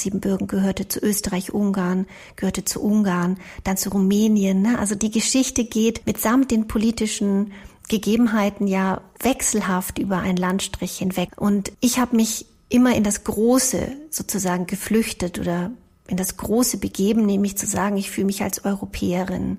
Siebenbürgen 0.00 0.46
gehörte 0.46 0.88
zu 0.88 1.00
Österreich-Ungarn, 1.00 2.06
gehörte 2.36 2.64
zu 2.64 2.82
Ungarn, 2.82 3.38
dann 3.64 3.76
zu 3.76 3.90
Rumänien. 3.90 4.62
Ne? 4.62 4.78
Also 4.78 4.94
die 4.94 5.10
Geschichte 5.10 5.64
geht 5.64 6.06
mitsamt 6.06 6.50
den 6.50 6.66
politischen 6.66 7.52
Gegebenheiten 7.88 8.66
ja 8.66 9.00
wechselhaft 9.20 9.98
über 9.98 10.18
einen 10.18 10.36
Landstrich 10.36 10.98
hinweg. 10.98 11.30
Und 11.36 11.72
ich 11.80 11.98
habe 11.98 12.16
mich 12.16 12.46
immer 12.68 12.94
in 12.94 13.04
das 13.04 13.24
Große 13.24 13.96
sozusagen 14.10 14.66
geflüchtet 14.66 15.38
oder 15.38 15.72
in 16.06 16.16
das 16.16 16.36
Große 16.36 16.78
begeben, 16.78 17.26
nämlich 17.26 17.58
zu 17.58 17.66
sagen, 17.66 17.96
ich 17.96 18.10
fühle 18.10 18.26
mich 18.26 18.42
als 18.42 18.64
Europäerin. 18.64 19.58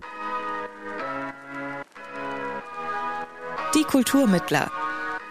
Die 3.76 3.84
Kulturmittler. 3.84 4.72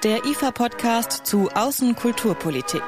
Der 0.02 0.24
IFA-Podcast 0.24 1.26
zu 1.26 1.50
Außenkulturpolitik. 1.54 2.82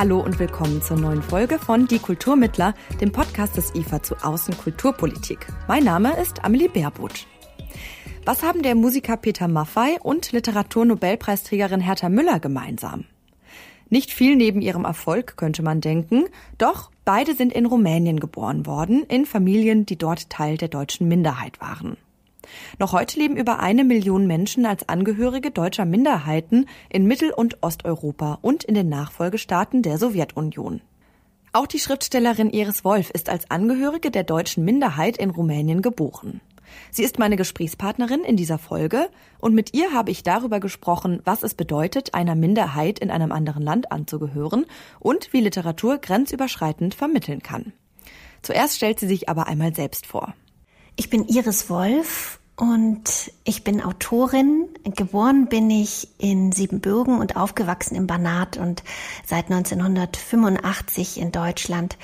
Hallo 0.00 0.20
und 0.20 0.38
willkommen 0.38 0.80
zur 0.80 0.96
neuen 0.96 1.22
Folge 1.22 1.58
von 1.58 1.86
Die 1.86 1.98
Kulturmittler, 1.98 2.72
dem 3.02 3.12
Podcast 3.12 3.58
des 3.58 3.74
IFA 3.74 4.02
zu 4.02 4.14
Außenkulturpolitik. 4.14 5.46
Mein 5.68 5.84
Name 5.84 6.16
ist 6.16 6.42
Amelie 6.42 6.70
Baerbuth. 6.70 7.26
Was 8.24 8.42
haben 8.42 8.62
der 8.62 8.74
Musiker 8.74 9.18
Peter 9.18 9.46
Maffei 9.46 9.98
und 10.00 10.32
Literaturnobelpreisträgerin 10.32 11.82
Hertha 11.82 12.08
Müller 12.08 12.40
gemeinsam? 12.40 13.04
Nicht 13.90 14.10
viel 14.10 14.36
neben 14.36 14.62
ihrem 14.62 14.86
Erfolg 14.86 15.36
könnte 15.36 15.62
man 15.62 15.82
denken, 15.82 16.24
doch 16.56 16.90
beide 17.04 17.34
sind 17.34 17.52
in 17.52 17.66
Rumänien 17.66 18.20
geboren 18.20 18.64
worden, 18.64 19.02
in 19.02 19.26
Familien, 19.26 19.84
die 19.84 19.98
dort 19.98 20.30
Teil 20.30 20.56
der 20.56 20.68
deutschen 20.68 21.08
Minderheit 21.08 21.60
waren. 21.60 21.98
Noch 22.78 22.92
heute 22.92 23.18
leben 23.18 23.36
über 23.36 23.60
eine 23.60 23.84
Million 23.84 24.26
Menschen 24.26 24.66
als 24.66 24.88
Angehörige 24.88 25.50
deutscher 25.50 25.84
Minderheiten 25.84 26.66
in 26.88 27.06
Mittel- 27.06 27.32
und 27.32 27.62
Osteuropa 27.62 28.38
und 28.42 28.64
in 28.64 28.74
den 28.74 28.88
Nachfolgestaaten 28.88 29.82
der 29.82 29.98
Sowjetunion. 29.98 30.80
Auch 31.52 31.66
die 31.66 31.80
Schriftstellerin 31.80 32.50
Iris 32.50 32.84
Wolf 32.84 33.10
ist 33.10 33.28
als 33.28 33.50
Angehörige 33.50 34.10
der 34.10 34.24
deutschen 34.24 34.64
Minderheit 34.64 35.16
in 35.16 35.30
Rumänien 35.30 35.82
geboren. 35.82 36.40
Sie 36.90 37.02
ist 37.02 37.18
meine 37.18 37.36
Gesprächspartnerin 37.36 38.22
in 38.22 38.36
dieser 38.36 38.58
Folge 38.58 39.08
und 39.38 39.54
mit 39.54 39.74
ihr 39.74 39.92
habe 39.92 40.10
ich 40.10 40.22
darüber 40.22 40.60
gesprochen, 40.60 41.20
was 41.24 41.42
es 41.42 41.54
bedeutet, 41.54 42.14
einer 42.14 42.34
Minderheit 42.34 42.98
in 42.98 43.10
einem 43.10 43.32
anderen 43.32 43.62
Land 43.62 43.92
anzugehören 43.92 44.66
und 44.98 45.32
wie 45.32 45.40
Literatur 45.40 45.98
grenzüberschreitend 45.98 46.94
vermitteln 46.94 47.42
kann. 47.42 47.72
Zuerst 48.42 48.76
stellt 48.76 48.98
sie 48.98 49.08
sich 49.08 49.28
aber 49.28 49.46
einmal 49.46 49.74
selbst 49.74 50.06
vor. 50.06 50.34
Ich 50.96 51.10
bin 51.10 51.26
Iris 51.26 51.68
Wolf 51.70 52.39
und 52.60 53.32
ich 53.44 53.64
bin 53.64 53.82
Autorin. 53.82 54.68
Geboren 54.84 55.46
bin 55.46 55.70
ich 55.70 56.08
in 56.18 56.52
Siebenbürgen 56.52 57.18
und 57.18 57.36
aufgewachsen 57.36 57.94
in 57.94 58.06
Banat 58.06 58.58
und 58.58 58.82
seit 59.24 59.50
1985 59.50 61.18
in 61.18 61.32
Deutschland. 61.32 61.96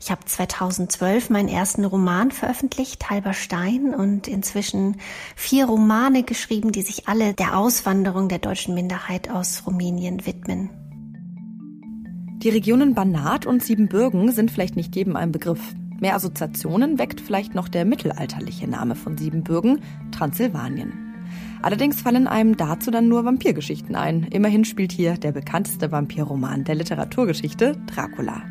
Ich 0.00 0.10
habe 0.10 0.24
2012 0.24 1.30
meinen 1.30 1.48
ersten 1.48 1.84
Roman 1.84 2.32
veröffentlicht, 2.32 3.08
Halber 3.08 3.34
Stein, 3.34 3.94
und 3.94 4.26
inzwischen 4.26 4.96
vier 5.36 5.66
Romane 5.66 6.24
geschrieben, 6.24 6.72
die 6.72 6.82
sich 6.82 7.06
alle 7.06 7.34
der 7.34 7.56
Auswanderung 7.56 8.28
der 8.28 8.38
deutschen 8.38 8.74
Minderheit 8.74 9.30
aus 9.30 9.62
Rumänien 9.66 10.26
widmen. 10.26 10.70
Die 12.42 12.48
Regionen 12.48 12.94
Banat 12.94 13.46
und 13.46 13.62
Siebenbürgen 13.62 14.32
sind 14.32 14.50
vielleicht 14.50 14.74
nicht 14.74 14.96
jedem 14.96 15.14
ein 15.14 15.30
Begriff. 15.30 15.74
Mehr 16.00 16.14
Assoziationen 16.14 16.98
weckt 16.98 17.20
vielleicht 17.20 17.54
noch 17.54 17.68
der 17.68 17.84
mittelalterliche 17.84 18.66
Name 18.66 18.94
von 18.94 19.18
Siebenbürgen, 19.18 19.80
Transsilvanien. 20.10 20.92
Allerdings 21.62 22.00
fallen 22.00 22.26
einem 22.26 22.56
dazu 22.56 22.90
dann 22.90 23.08
nur 23.08 23.26
Vampirgeschichten 23.26 23.94
ein. 23.94 24.24
Immerhin 24.24 24.64
spielt 24.64 24.92
hier 24.92 25.14
der 25.14 25.32
bekannteste 25.32 25.92
Vampirroman 25.92 26.64
der 26.64 26.74
Literaturgeschichte, 26.76 27.76
Dracula. 27.86 28.42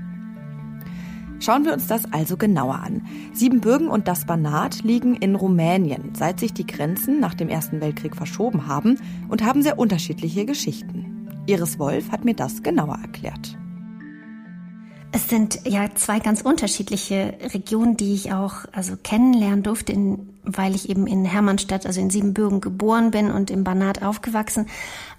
Schauen 1.39 1.65
wir 1.65 1.73
uns 1.73 1.87
das 1.87 2.11
also 2.13 2.37
genauer 2.37 2.75
an. 2.75 3.01
Siebenbürgen 3.33 3.87
und 3.87 4.07
das 4.07 4.25
Banat 4.25 4.83
liegen 4.83 5.15
in 5.15 5.35
Rumänien, 5.35 6.13
seit 6.13 6.39
sich 6.39 6.53
die 6.53 6.67
Grenzen 6.67 7.19
nach 7.19 7.33
dem 7.33 7.49
Ersten 7.49 7.81
Weltkrieg 7.81 8.15
verschoben 8.15 8.67
haben 8.67 8.97
und 9.29 9.43
haben 9.43 9.63
sehr 9.63 9.79
unterschiedliche 9.79 10.45
Geschichten. 10.45 11.27
Iris 11.47 11.79
Wolf 11.79 12.11
hat 12.11 12.25
mir 12.25 12.35
das 12.35 12.61
genauer 12.61 12.99
erklärt. 13.01 13.57
Es 15.11 15.27
sind 15.27 15.61
ja 15.65 15.89
zwei 15.95 16.19
ganz 16.19 16.41
unterschiedliche 16.41 17.33
Regionen, 17.53 17.97
die 17.97 18.13
ich 18.13 18.31
auch 18.31 18.65
also 18.71 18.95
kennenlernen 19.01 19.63
durfte 19.63 19.91
in 19.91 20.28
weil 20.43 20.75
ich 20.75 20.89
eben 20.89 21.07
in 21.07 21.25
Hermannstadt, 21.25 21.85
also 21.85 21.99
in 21.99 22.09
Siebenbürgen 22.09 22.61
geboren 22.61 23.11
bin 23.11 23.31
und 23.31 23.51
im 23.51 23.63
Banat 23.63 24.01
aufgewachsen. 24.01 24.67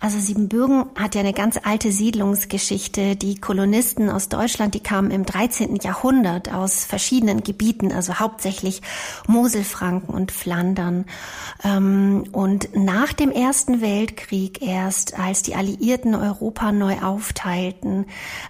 Also 0.00 0.18
Siebenbürgen 0.18 0.86
hat 0.94 1.14
ja 1.14 1.20
eine 1.20 1.32
ganz 1.32 1.58
alte 1.62 1.92
Siedlungsgeschichte. 1.92 3.16
Die 3.16 3.38
Kolonisten 3.38 4.08
aus 4.08 4.28
Deutschland, 4.28 4.74
die 4.74 4.80
kamen 4.80 5.10
im 5.10 5.26
13. 5.26 5.76
Jahrhundert 5.76 6.52
aus 6.52 6.84
verschiedenen 6.84 7.42
Gebieten, 7.42 7.92
also 7.92 8.18
hauptsächlich 8.18 8.82
Moselfranken 9.26 10.14
und 10.14 10.32
Flandern. 10.32 11.04
Ähm, 11.62 12.24
und 12.32 12.70
nach 12.74 13.12
dem 13.12 13.30
Ersten 13.30 13.80
Weltkrieg 13.80 14.62
erst, 14.62 15.18
als 15.18 15.42
die 15.42 15.54
Alliierten 15.54 16.14
Europa 16.14 16.72
neu 16.72 17.00
aufteilten, 17.00 18.06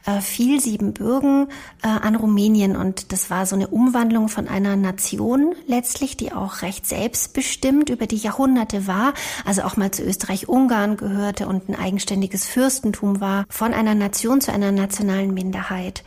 äh, 0.07 0.21
fiel 0.21 0.61
Siebenbürgen 0.61 1.49
äh, 1.83 1.89
an 1.89 2.15
Rumänien 2.15 2.77
und 2.77 3.13
das 3.13 3.31
war 3.31 3.47
so 3.47 3.57
eine 3.57 3.69
Umwandlung 3.69 4.29
von 4.29 4.49
einer 4.49 4.77
Nation 4.77 5.55
letztlich, 5.67 6.17
die 6.17 6.33
auch 6.33 6.60
recht 6.63 6.87
selbstbestimmt 6.87 7.91
über 7.91 8.07
die 8.07 8.17
Jahrhunderte 8.17 8.87
war, 8.87 9.15
also 9.45 9.63
auch 9.63 9.77
mal 9.77 9.91
zu 9.91 10.03
Österreich-Ungarn 10.03 10.97
gehörte 10.97 11.47
und 11.47 11.69
ein 11.69 11.75
eigenständiges 11.75 12.47
Fürstentum 12.47 13.21
war, 13.21 13.45
von 13.49 13.73
einer 13.75 13.95
Nation 13.95 14.41
zu 14.41 14.53
einer 14.53 14.73
nationalen 14.73 15.35
Minderheit. 15.35 16.05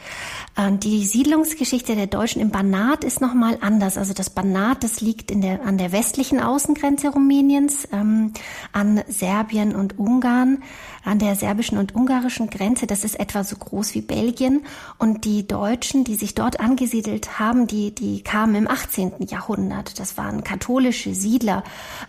Ähm, 0.57 0.79
die 0.79 1.05
Siedlungsgeschichte 1.05 1.95
der 1.95 2.07
Deutschen 2.07 2.41
im 2.41 2.51
Banat 2.51 3.03
ist 3.03 3.21
nochmal 3.21 3.57
anders. 3.61 3.97
Also 3.97 4.13
das 4.13 4.29
Banat, 4.29 4.83
das 4.83 5.01
liegt 5.01 5.31
in 5.31 5.41
der, 5.41 5.65
an 5.65 5.77
der 5.77 5.91
westlichen 5.91 6.39
Außengrenze 6.39 7.09
Rumäniens, 7.09 7.87
ähm, 7.91 8.33
an 8.71 9.03
Serbien 9.07 9.75
und 9.75 9.97
Ungarn 9.99 10.59
an 11.03 11.19
der 11.19 11.35
serbischen 11.35 11.77
und 11.77 11.95
ungarischen 11.95 12.49
Grenze. 12.49 12.87
Das 12.87 13.03
ist 13.03 13.19
etwa 13.19 13.43
so 13.43 13.55
groß 13.57 13.93
wie 13.93 14.01
Belgien. 14.01 14.65
Und 14.97 15.25
die 15.25 15.45
Deutschen, 15.45 16.03
die 16.03 16.15
sich 16.15 16.35
dort 16.35 16.59
angesiedelt 16.59 17.39
haben, 17.39 17.67
die, 17.67 17.93
die 17.93 18.21
kamen 18.23 18.55
im 18.55 18.67
18. 18.67 19.27
Jahrhundert. 19.27 19.99
Das 19.99 20.17
waren 20.17 20.42
katholische 20.43 21.15
Siedler. 21.15 21.63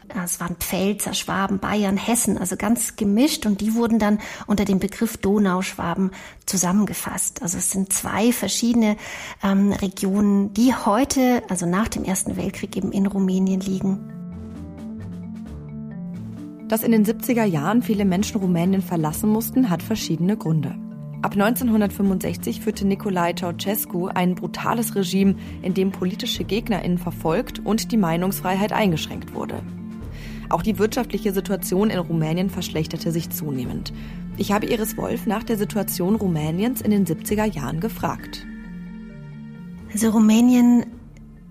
Das 0.09 0.41
waren 0.41 0.56
Pfälzer, 0.56 1.15
Schwaben, 1.15 1.59
Bayern, 1.59 1.97
Hessen, 1.97 2.39
also 2.39 2.56
ganz 2.56 2.97
gemischt. 2.97 3.47
Und 3.47 3.61
die 3.61 3.75
wurden 3.75 3.99
dann 3.99 4.19
unter 4.47 4.65
dem 4.65 4.78
Begriff 4.78 5.17
Donauschwaben 5.17 6.11
zusammengefasst. 6.47 7.43
Also 7.43 7.59
es 7.59 7.71
sind 7.71 7.93
zwei 7.93 8.33
verschiedene 8.33 8.97
ähm, 9.43 9.73
Regionen, 9.73 10.53
die 10.55 10.75
heute, 10.75 11.43
also 11.49 11.67
nach 11.67 11.89
dem 11.89 12.05
Ersten 12.05 12.37
Weltkrieg 12.37 12.77
eben 12.77 12.93
in 12.93 13.06
Rumänien 13.06 13.61
liegen. 13.61 14.11
Dass 16.69 16.83
in 16.83 16.93
den 16.93 17.05
70er 17.05 17.44
Jahren 17.44 17.83
viele 17.83 18.05
Menschen 18.05 18.41
Rumänien 18.41 18.83
verlassen 18.83 19.28
mussten, 19.28 19.71
hat 19.71 19.83
verschiedene 19.83 20.37
Gründe. 20.37 20.84
Ab 21.25 21.33
1965 21.33 22.61
führte 22.61 22.87
Nicolae 22.87 23.35
Ceausescu 23.35 24.09
ein 24.09 24.35
brutales 24.35 24.95
Regime, 24.95 25.37
in 25.62 25.73
dem 25.73 25.91
politische 25.91 26.45
GegnerInnen 26.45 26.99
verfolgt 26.99 27.61
und 27.65 27.93
die 27.93 27.97
Meinungsfreiheit 27.97 28.75
eingeschränkt 28.75 29.33
wurde. 29.33 29.62
Auch 30.51 30.61
die 30.61 30.79
wirtschaftliche 30.79 31.33
Situation 31.33 31.89
in 31.89 31.99
Rumänien 31.99 32.51
verschlechterte 32.51 33.11
sich 33.11 33.31
zunehmend. 33.31 33.95
Ich 34.37 34.53
habe 34.53 34.67
Iris 34.67 34.99
Wolf 34.99 35.25
nach 35.25 35.43
der 35.45 35.57
Situation 35.57 36.17
Rumäniens 36.17 36.83
in 36.83 36.91
den 36.91 37.07
70er 37.07 37.47
Jahren 37.47 37.81
gefragt. 37.81 38.47
Also 39.95 40.11
Rumänien 40.11 40.85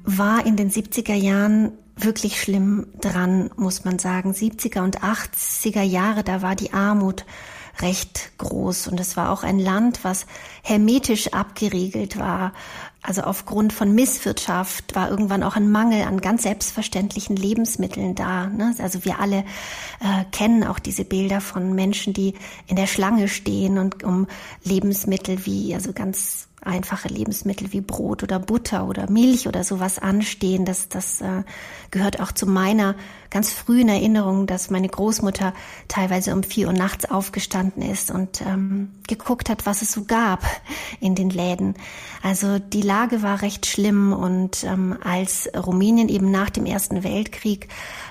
war 0.03 0.45
in 0.45 0.55
den 0.55 0.69
70er 0.69 1.15
Jahren 1.15 1.71
wirklich 1.97 2.39
schlimm 2.39 2.85
dran, 3.01 3.49
muss 3.55 3.85
man 3.85 3.97
sagen. 3.97 4.33
70er 4.33 4.83
und 4.83 4.99
80er 4.99 5.81
Jahre, 5.81 6.23
da 6.23 6.43
war 6.43 6.55
die 6.55 6.73
Armut 6.73 7.25
recht 7.79 8.31
groß 8.37 8.87
und 8.87 8.99
es 8.99 9.17
war 9.17 9.31
auch 9.31 9.43
ein 9.43 9.59
Land, 9.59 10.03
was 10.03 10.25
hermetisch 10.63 11.33
abgeriegelt 11.33 12.19
war. 12.19 12.53
Also 13.01 13.23
aufgrund 13.23 13.73
von 13.73 13.93
Misswirtschaft 13.93 14.95
war 14.95 15.09
irgendwann 15.09 15.43
auch 15.43 15.57
ein 15.57 15.69
Mangel 15.69 16.03
an 16.03 16.21
ganz 16.21 16.43
selbstverständlichen 16.43 17.35
Lebensmitteln 17.35 18.15
da. 18.15 18.47
Ne? 18.47 18.73
Also 18.77 19.03
wir 19.03 19.19
alle 19.19 19.39
äh, 19.99 20.23
kennen 20.31 20.63
auch 20.63 20.79
diese 20.79 21.03
Bilder 21.03 21.41
von 21.41 21.73
Menschen, 21.73 22.13
die 22.13 22.35
in 22.67 22.77
der 22.77 22.87
Schlange 22.87 23.27
stehen 23.27 23.77
und 23.77 24.03
um 24.03 24.27
Lebensmittel 24.63 25.45
wie 25.45 25.73
also 25.75 25.91
ganz 25.91 26.47
einfache 26.65 27.07
Lebensmittel 27.07 27.73
wie 27.73 27.81
Brot 27.81 28.23
oder 28.23 28.39
Butter 28.39 28.87
oder 28.87 29.09
Milch 29.09 29.47
oder 29.47 29.63
sowas 29.63 29.99
anstehen. 29.99 30.65
Das, 30.65 30.89
das 30.89 31.21
äh, 31.21 31.43
gehört 31.91 32.19
auch 32.19 32.31
zu 32.31 32.45
meiner 32.45 32.95
ganz 33.29 33.51
frühen 33.51 33.89
Erinnerung, 33.89 34.47
dass 34.47 34.69
meine 34.69 34.87
Großmutter 34.87 35.53
teilweise 35.87 36.33
um 36.33 36.43
vier 36.43 36.67
Uhr 36.67 36.73
nachts 36.73 37.09
aufgestanden 37.09 37.81
ist 37.81 38.11
und 38.11 38.41
ähm, 38.41 38.91
geguckt 39.07 39.49
hat, 39.49 39.65
was 39.65 39.81
es 39.81 39.91
so 39.91 40.03
gab 40.03 40.43
in 40.99 41.15
den 41.15 41.29
Läden. 41.29 41.75
Also 42.21 42.59
die 42.59 42.81
Lage 42.81 43.21
war 43.21 43.41
recht 43.41 43.65
schlimm 43.65 44.13
und 44.13 44.63
ähm, 44.63 44.97
als 45.03 45.49
Rumänien 45.55 46.09
eben 46.09 46.31
nach 46.31 46.49
dem 46.49 46.65
Ersten 46.65 47.03
Weltkrieg 47.03 47.69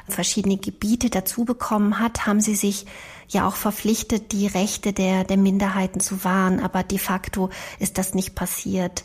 verschiedene 0.08 0.56
Gebiete 0.56 1.10
dazu 1.10 1.44
bekommen 1.44 1.98
hat, 1.98 2.26
haben 2.26 2.40
sie 2.40 2.56
sich 2.56 2.86
ja 3.28 3.46
auch 3.46 3.56
verpflichtet, 3.56 4.32
die 4.32 4.46
Rechte 4.46 4.92
der, 4.92 5.24
der 5.24 5.36
Minderheiten 5.36 6.00
zu 6.00 6.24
wahren. 6.24 6.60
Aber 6.60 6.82
de 6.82 6.98
facto 6.98 7.50
ist 7.78 7.98
das 7.98 8.14
nicht 8.14 8.34
passiert. 8.34 9.04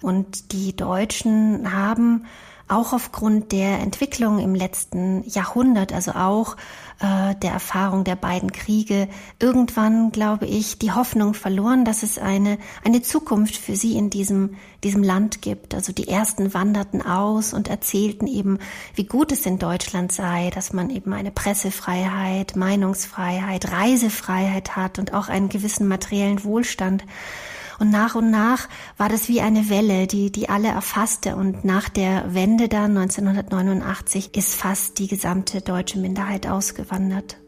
Und 0.00 0.52
die 0.52 0.74
Deutschen 0.76 1.72
haben 1.72 2.26
auch 2.68 2.92
aufgrund 2.92 3.52
der 3.52 3.80
Entwicklung 3.80 4.38
im 4.38 4.54
letzten 4.54 5.22
Jahrhundert, 5.28 5.92
also 5.92 6.12
auch 6.12 6.56
äh, 7.00 7.34
der 7.36 7.52
Erfahrung 7.52 8.04
der 8.04 8.16
beiden 8.16 8.52
Kriege, 8.52 9.08
irgendwann, 9.40 10.10
glaube 10.12 10.46
ich, 10.46 10.78
die 10.78 10.92
Hoffnung 10.92 11.34
verloren, 11.34 11.84
dass 11.84 12.02
es 12.02 12.18
eine, 12.18 12.58
eine 12.84 13.02
Zukunft 13.02 13.56
für 13.56 13.76
sie 13.76 13.96
in 13.96 14.10
diesem, 14.10 14.56
diesem 14.84 15.02
Land 15.02 15.40
gibt. 15.40 15.74
Also 15.74 15.92
die 15.92 16.08
ersten 16.08 16.54
wanderten 16.54 17.00
aus 17.00 17.52
und 17.54 17.68
erzählten 17.68 18.26
eben, 18.26 18.58
wie 18.94 19.04
gut 19.04 19.32
es 19.32 19.46
in 19.46 19.58
Deutschland 19.58 20.12
sei, 20.12 20.50
dass 20.50 20.72
man 20.72 20.90
eben 20.90 21.12
eine 21.12 21.30
Pressefreiheit, 21.30 22.56
Meinungsfreiheit, 22.56 23.70
Reisefreiheit 23.70 24.76
hat 24.76 24.98
und 24.98 25.14
auch 25.14 25.28
einen 25.28 25.48
gewissen 25.48 25.88
materiellen 25.88 26.44
Wohlstand. 26.44 27.04
Und 27.78 27.90
nach 27.90 28.14
und 28.14 28.30
nach 28.30 28.68
war 28.96 29.08
das 29.08 29.28
wie 29.28 29.40
eine 29.40 29.70
Welle, 29.70 30.06
die, 30.06 30.32
die 30.32 30.48
alle 30.48 30.68
erfasste. 30.68 31.36
Und 31.36 31.64
nach 31.64 31.88
der 31.88 32.34
Wende 32.34 32.68
dann 32.68 32.96
1989 32.96 34.36
ist 34.36 34.54
fast 34.54 34.98
die 34.98 35.06
gesamte 35.06 35.60
deutsche 35.60 35.98
Minderheit 35.98 36.48
ausgewandert. 36.48 37.38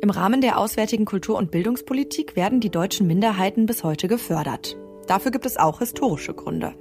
Im 0.00 0.10
Rahmen 0.10 0.40
der 0.40 0.58
auswärtigen 0.58 1.04
Kultur- 1.04 1.38
und 1.38 1.50
Bildungspolitik 1.50 2.36
werden 2.36 2.60
die 2.60 2.70
deutschen 2.70 3.06
Minderheiten 3.06 3.66
bis 3.66 3.82
heute 3.82 4.08
gefördert. 4.08 4.76
Dafür 5.06 5.30
gibt 5.30 5.46
es 5.46 5.56
auch 5.56 5.78
historische 5.78 6.34
Gründe. 6.34 6.74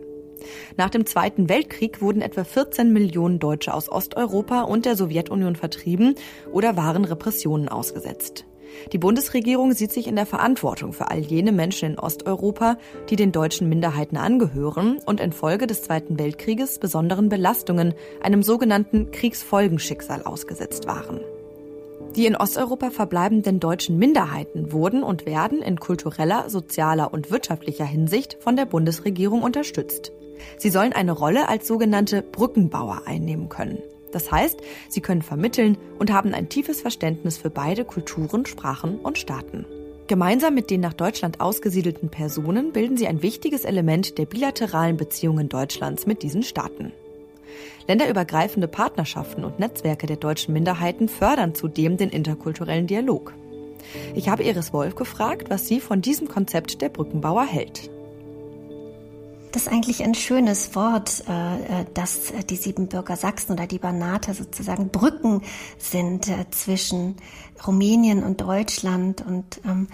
Nach 0.77 0.89
dem 0.89 1.05
Zweiten 1.05 1.49
Weltkrieg 1.49 2.01
wurden 2.01 2.21
etwa 2.21 2.43
14 2.43 2.91
Millionen 2.91 3.39
Deutsche 3.39 3.73
aus 3.73 3.89
Osteuropa 3.89 4.61
und 4.61 4.85
der 4.85 4.95
Sowjetunion 4.95 5.55
vertrieben 5.55 6.15
oder 6.51 6.77
waren 6.77 7.05
Repressionen 7.05 7.69
ausgesetzt. 7.69 8.45
Die 8.91 8.97
Bundesregierung 8.97 9.73
sieht 9.73 9.91
sich 9.91 10.07
in 10.07 10.15
der 10.15 10.25
Verantwortung 10.25 10.93
für 10.93 11.11
all 11.11 11.19
jene 11.19 11.51
Menschen 11.51 11.91
in 11.91 11.99
Osteuropa, 11.99 12.77
die 13.09 13.15
den 13.15 13.31
deutschen 13.31 13.69
Minderheiten 13.69 14.17
angehören 14.17 14.99
und 15.05 15.19
infolge 15.19 15.67
des 15.67 15.83
Zweiten 15.83 16.19
Weltkrieges 16.19 16.79
besonderen 16.79 17.29
Belastungen, 17.29 17.93
einem 18.21 18.43
sogenannten 18.43 19.11
Kriegsfolgenschicksal 19.11 20.23
ausgesetzt 20.23 20.87
waren. 20.87 21.19
Die 22.15 22.25
in 22.25 22.37
Osteuropa 22.37 22.91
verbleibenden 22.91 23.59
deutschen 23.59 23.97
Minderheiten 23.97 24.71
wurden 24.71 25.03
und 25.03 25.25
werden 25.25 25.61
in 25.61 25.79
kultureller, 25.79 26.49
sozialer 26.49 27.13
und 27.13 27.29
wirtschaftlicher 27.29 27.85
Hinsicht 27.85 28.37
von 28.39 28.55
der 28.55 28.65
Bundesregierung 28.65 29.43
unterstützt. 29.43 30.13
Sie 30.57 30.69
sollen 30.69 30.93
eine 30.93 31.11
Rolle 31.11 31.49
als 31.49 31.67
sogenannte 31.67 32.21
Brückenbauer 32.21 33.01
einnehmen 33.05 33.49
können. 33.49 33.79
Das 34.15 34.31
heißt, 34.31 34.61
sie 34.87 35.01
können 35.01 35.21
vermitteln 35.21 35.77
und 35.99 36.09
haben 36.09 36.33
ein 36.33 36.47
tiefes 36.47 36.79
Verständnis 36.79 37.37
für 37.37 37.49
beide 37.49 37.83
Kulturen, 37.83 38.45
Sprachen 38.45 38.97
und 38.97 39.17
Staaten. 39.17 39.65
Gemeinsam 40.07 40.55
mit 40.55 40.69
den 40.69 40.79
nach 40.79 40.93
Deutschland 40.93 41.41
ausgesiedelten 41.41 42.07
Personen 42.07 42.71
bilden 42.71 42.95
sie 42.95 43.09
ein 43.09 43.21
wichtiges 43.21 43.65
Element 43.65 44.17
der 44.17 44.25
bilateralen 44.25 44.95
Beziehungen 44.95 45.49
Deutschlands 45.49 46.05
mit 46.05 46.23
diesen 46.23 46.43
Staaten. 46.43 46.93
Länderübergreifende 47.89 48.69
Partnerschaften 48.69 49.43
und 49.43 49.59
Netzwerke 49.59 50.07
der 50.07 50.15
deutschen 50.15 50.53
Minderheiten 50.53 51.09
fördern 51.09 51.53
zudem 51.53 51.97
den 51.97 52.09
interkulturellen 52.09 52.87
Dialog. 52.87 53.33
Ich 54.13 54.29
habe 54.29 54.43
Iris 54.43 54.71
Wolf 54.71 54.95
gefragt, 54.95 55.49
was 55.49 55.67
sie 55.67 55.81
von 55.81 56.01
diesem 56.01 56.29
Konzept 56.29 56.81
der 56.81 56.87
Brückenbauer 56.87 57.45
hält. 57.45 57.91
Das 59.55 59.67
ist 59.67 59.71
eigentlich 59.71 60.03
ein 60.03 60.15
schönes 60.15 60.75
Wort, 60.75 61.23
äh, 61.29 61.81
äh, 61.81 61.85
dass 61.93 62.33
die 62.49 62.57
Siebenbürger 62.57 63.15
Sachsen 63.15 63.53
oder 63.53 63.67
die 63.67 63.79
Banate 63.79 64.33
sozusagen 64.33 64.89
Brücken 64.89 65.43
sind 65.77 66.27
äh, 66.27 66.45
zwischen 66.51 67.15
Rumänien 67.65 68.25
und 68.25 68.41
Deutschland. 68.41 69.25
Und 69.25 69.61
ähm, 69.63 69.87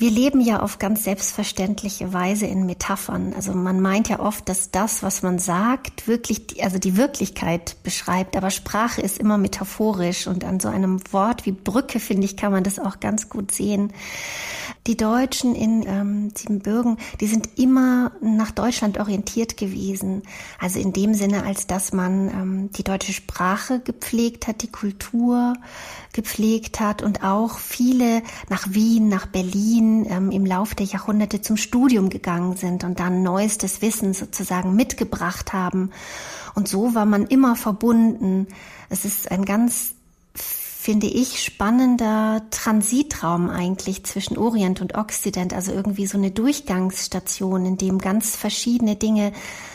wir 0.00 0.10
leben 0.10 0.40
ja 0.40 0.60
auf 0.60 0.78
ganz 0.78 1.04
selbstverständliche 1.04 2.14
Weise 2.14 2.46
in 2.46 2.64
Metaphern. 2.64 3.34
Also 3.36 3.52
man 3.52 3.82
meint 3.82 4.08
ja 4.08 4.18
oft, 4.18 4.48
dass 4.48 4.70
das, 4.70 5.02
was 5.02 5.22
man 5.22 5.38
sagt, 5.38 6.08
wirklich, 6.08 6.46
die, 6.46 6.62
also 6.62 6.78
die 6.78 6.96
Wirklichkeit 6.96 7.76
beschreibt. 7.82 8.34
Aber 8.34 8.48
Sprache 8.48 9.02
ist 9.02 9.18
immer 9.18 9.36
metaphorisch 9.36 10.26
und 10.26 10.42
an 10.42 10.58
so 10.58 10.68
einem 10.68 11.00
Wort 11.12 11.44
wie 11.44 11.52
Brücke, 11.52 12.00
finde 12.00 12.24
ich, 12.24 12.38
kann 12.38 12.50
man 12.50 12.64
das 12.64 12.78
auch 12.78 12.98
ganz 13.00 13.28
gut 13.28 13.52
sehen. 13.52 13.92
Die 14.86 14.96
Deutschen 14.96 15.54
in 15.54 15.84
ähm, 15.86 16.32
Siebenbürgen, 16.34 16.96
die 17.20 17.26
sind 17.26 17.58
immer 17.58 18.12
nach 18.22 18.52
Deutschland 18.52 18.98
orientiert 18.98 19.58
gewesen. 19.58 20.22
Also 20.58 20.80
in 20.80 20.94
dem 20.94 21.12
Sinne, 21.12 21.44
als 21.44 21.66
dass 21.66 21.92
man 21.92 22.28
ähm, 22.28 22.70
die 22.72 22.84
deutsche 22.84 23.12
Sprache 23.12 23.80
gepflegt 23.80 24.46
hat, 24.46 24.62
die 24.62 24.72
Kultur 24.72 25.52
gepflegt 26.14 26.80
hat 26.80 27.02
und 27.02 27.22
auch 27.22 27.58
viele 27.58 28.22
nach 28.48 28.72
Wien, 28.72 29.08
nach 29.08 29.26
Berlin 29.26 29.89
ähm, 30.10 30.30
im 30.30 30.46
Laufe 30.46 30.74
der 30.74 30.86
Jahrhunderte 30.86 31.40
zum 31.40 31.56
Studium 31.56 32.08
gegangen 32.08 32.56
sind 32.56 32.84
und 32.84 33.00
dann 33.00 33.22
neuestes 33.22 33.82
Wissen 33.82 34.14
sozusagen 34.14 34.74
mitgebracht 34.74 35.52
haben. 35.52 35.90
Und 36.54 36.68
so 36.68 36.94
war 36.94 37.06
man 37.06 37.26
immer 37.26 37.56
verbunden. 37.56 38.48
Es 38.88 39.04
ist 39.04 39.30
ein 39.30 39.44
ganz 39.44 39.94
finde 40.80 41.08
ich, 41.08 41.44
spannender 41.44 42.40
Transitraum 42.50 43.50
eigentlich 43.50 44.02
zwischen 44.04 44.38
Orient 44.38 44.80
und 44.80 44.94
Okzident, 44.94 45.52
also 45.52 45.72
irgendwie 45.72 46.06
so 46.06 46.16
eine 46.16 46.30
Durchgangsstation, 46.30 47.66
in 47.66 47.76
dem 47.76 47.98
ganz 47.98 48.34
verschiedene 48.34 48.96
Dinge 48.96 49.32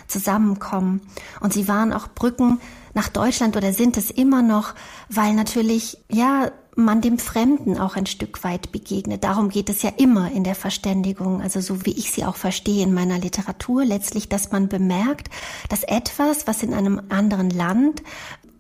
zusammenkommen. 0.08 1.02
Und 1.42 1.54
sie 1.54 1.68
waren 1.68 1.94
auch 1.94 2.08
Brücken 2.08 2.60
nach 2.96 3.10
Deutschland 3.10 3.56
oder 3.56 3.72
sind 3.72 3.98
es 3.98 4.10
immer 4.10 4.42
noch, 4.42 4.74
weil 5.08 5.36
natürlich, 5.36 6.00
ja, 6.10 6.50
man 6.75 7.01
dem 7.01 7.18
Fremden 7.18 7.77
auch 7.77 7.95
ein 7.95 8.06
Stück 8.06 8.44
weit 8.44 8.72
begegnet. 8.72 9.24
Darum 9.24 9.50
geht 9.50 9.69
es 9.69 9.81
ja 9.81 9.92
immer 9.95 10.31
in 10.31 10.44
der 10.44 10.56
Verständigung, 10.56 11.42
also 11.42 11.62
so 11.62 11.86
wie 11.86 11.98
ich 11.98 12.12
sie 12.12 12.25
auch 12.25 12.36
verstehe 12.36 12.83
in 12.83 12.94
meiner 12.94 13.18
Literatur, 13.18 13.86
letztlich, 13.86 14.27
dass 14.27 14.51
man 14.51 14.68
bemerkt, 14.68 15.30
dass 15.69 15.83
etwas, 15.83 16.48
was 16.48 16.63
in 16.63 16.74
einem 16.74 17.01
anderen 17.10 17.50
Land 17.50 18.04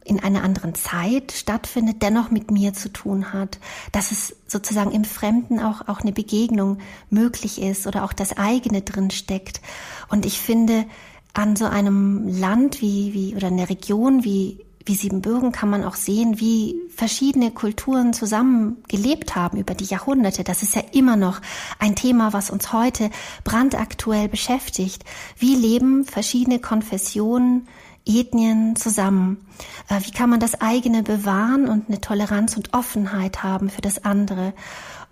in 0.05 0.19
einer 0.19 0.43
anderen 0.43 0.75
Zeit 0.75 1.31
stattfindet, 1.31 2.03
dennoch 2.03 2.29
mit 2.29 2.51
mir 2.51 2.73
zu 2.73 2.93
tun 2.93 3.33
hat, 3.33 3.59
dass 3.91 4.11
es 4.11 4.35
sozusagen 4.45 4.91
im 4.91 5.03
Fremden 5.03 5.59
auch, 5.59 5.87
auch 5.87 6.01
eine 6.01 6.11
Begegnung 6.11 6.77
möglich 7.09 7.59
ist 7.59 7.87
oder 7.87 8.03
auch 8.03 8.13
das 8.13 8.37
eigene 8.37 8.83
drin 8.83 9.09
steckt. 9.09 9.61
Und 10.07 10.27
ich 10.27 10.39
finde, 10.39 10.85
an 11.33 11.55
so 11.55 11.65
einem 11.65 12.27
Land 12.27 12.81
wie, 12.81 13.13
wie, 13.13 13.35
oder 13.35 13.47
einer 13.47 13.67
Region 13.67 14.23
wie, 14.23 14.63
wie 14.85 14.95
Siebenbürgen 14.95 15.51
kann 15.51 15.69
man 15.69 15.83
auch 15.83 15.95
sehen, 15.95 16.39
wie 16.39 16.75
verschiedene 16.95 17.51
Kulturen 17.51 18.13
zusammen 18.13 18.83
gelebt 18.87 19.35
haben 19.35 19.57
über 19.57 19.73
die 19.73 19.85
Jahrhunderte. 19.85 20.43
Das 20.43 20.61
ist 20.61 20.75
ja 20.75 20.83
immer 20.91 21.15
noch 21.15 21.41
ein 21.79 21.95
Thema, 21.95 22.33
was 22.33 22.51
uns 22.51 22.71
heute 22.71 23.09
brandaktuell 23.43 24.29
beschäftigt. 24.29 25.03
Wie 25.37 25.55
leben 25.55 26.05
verschiedene 26.05 26.59
Konfessionen, 26.59 27.67
Ethnien 28.05 28.75
zusammen? 28.75 29.45
Äh, 29.89 30.01
wie 30.03 30.11
kann 30.11 30.29
man 30.29 30.39
das 30.39 30.61
eigene 30.61 31.01
bewahren 31.01 31.67
und 31.67 31.89
eine 31.89 32.01
Toleranz 32.01 32.55
und 32.55 32.73
Offenheit 32.73 33.41
haben 33.41 33.69
für 33.69 33.81
das 33.81 34.05
andere? 34.05 34.53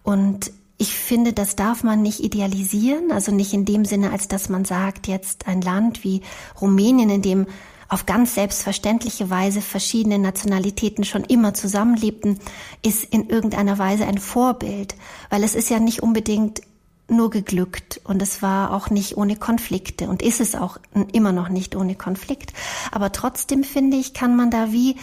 Und 0.04 0.52
ich 0.78 0.96
finde, 0.96 1.34
das 1.34 1.56
darf 1.56 1.84
man 1.84 2.02
nicht 2.02 2.20
idealisieren, 2.20 3.12
also 3.12 3.32
nicht 3.32 3.54
in 3.54 3.66
dem 3.66 3.86
Sinne, 3.86 4.12
als 4.12 4.28
dass 4.28 4.50
man 4.50 4.66
sagt, 4.66 5.08
jetzt 5.08 5.48
ein 5.48 5.62
Land 5.62 6.04
wie 6.04 6.22
Rumänien, 6.60 7.10
in 7.10 7.22
dem 7.22 7.48
auf 7.90 8.06
ganz 8.06 8.36
selbstverständliche 8.36 9.30
Weise 9.30 9.62
verschiedene 9.62 10.20
Nationalitäten 10.20 11.04
schon 11.04 11.24
immer 11.24 11.54
zusammenlebten, 11.54 12.40
ist 12.82 13.06
in 13.06 13.30
irgendeiner 13.30 13.78
Weise 13.78 14.06
ein 14.06 14.18
Vorbild, 14.18 14.96
weil 15.30 15.44
es 15.44 15.56
ist 15.56 15.70
ja 15.70 15.80
nicht 15.80 16.02
unbedingt 16.04 16.62
nur 17.08 17.30
geglückt 17.30 18.02
und 18.04 18.22
es 18.22 18.42
war 18.42 18.74
auch 18.74 18.90
nicht 18.90 19.18
ohne 19.18 19.36
Konflikte 19.36 20.08
und 20.08 20.22
ist 20.22 20.40
es 20.40 20.56
auch 20.56 20.78
immer 21.12 21.32
noch 21.32 21.50
nicht 21.50 21.76
ohne 21.76 21.96
Konflikt. 21.96 22.54
Aber 22.92 23.12
trotzdem 23.12 23.64
finde 23.64 23.98
ich, 23.98 24.14
kann 24.14 24.36
man 24.36 24.50
da 24.50 24.72
wie, 24.72 24.96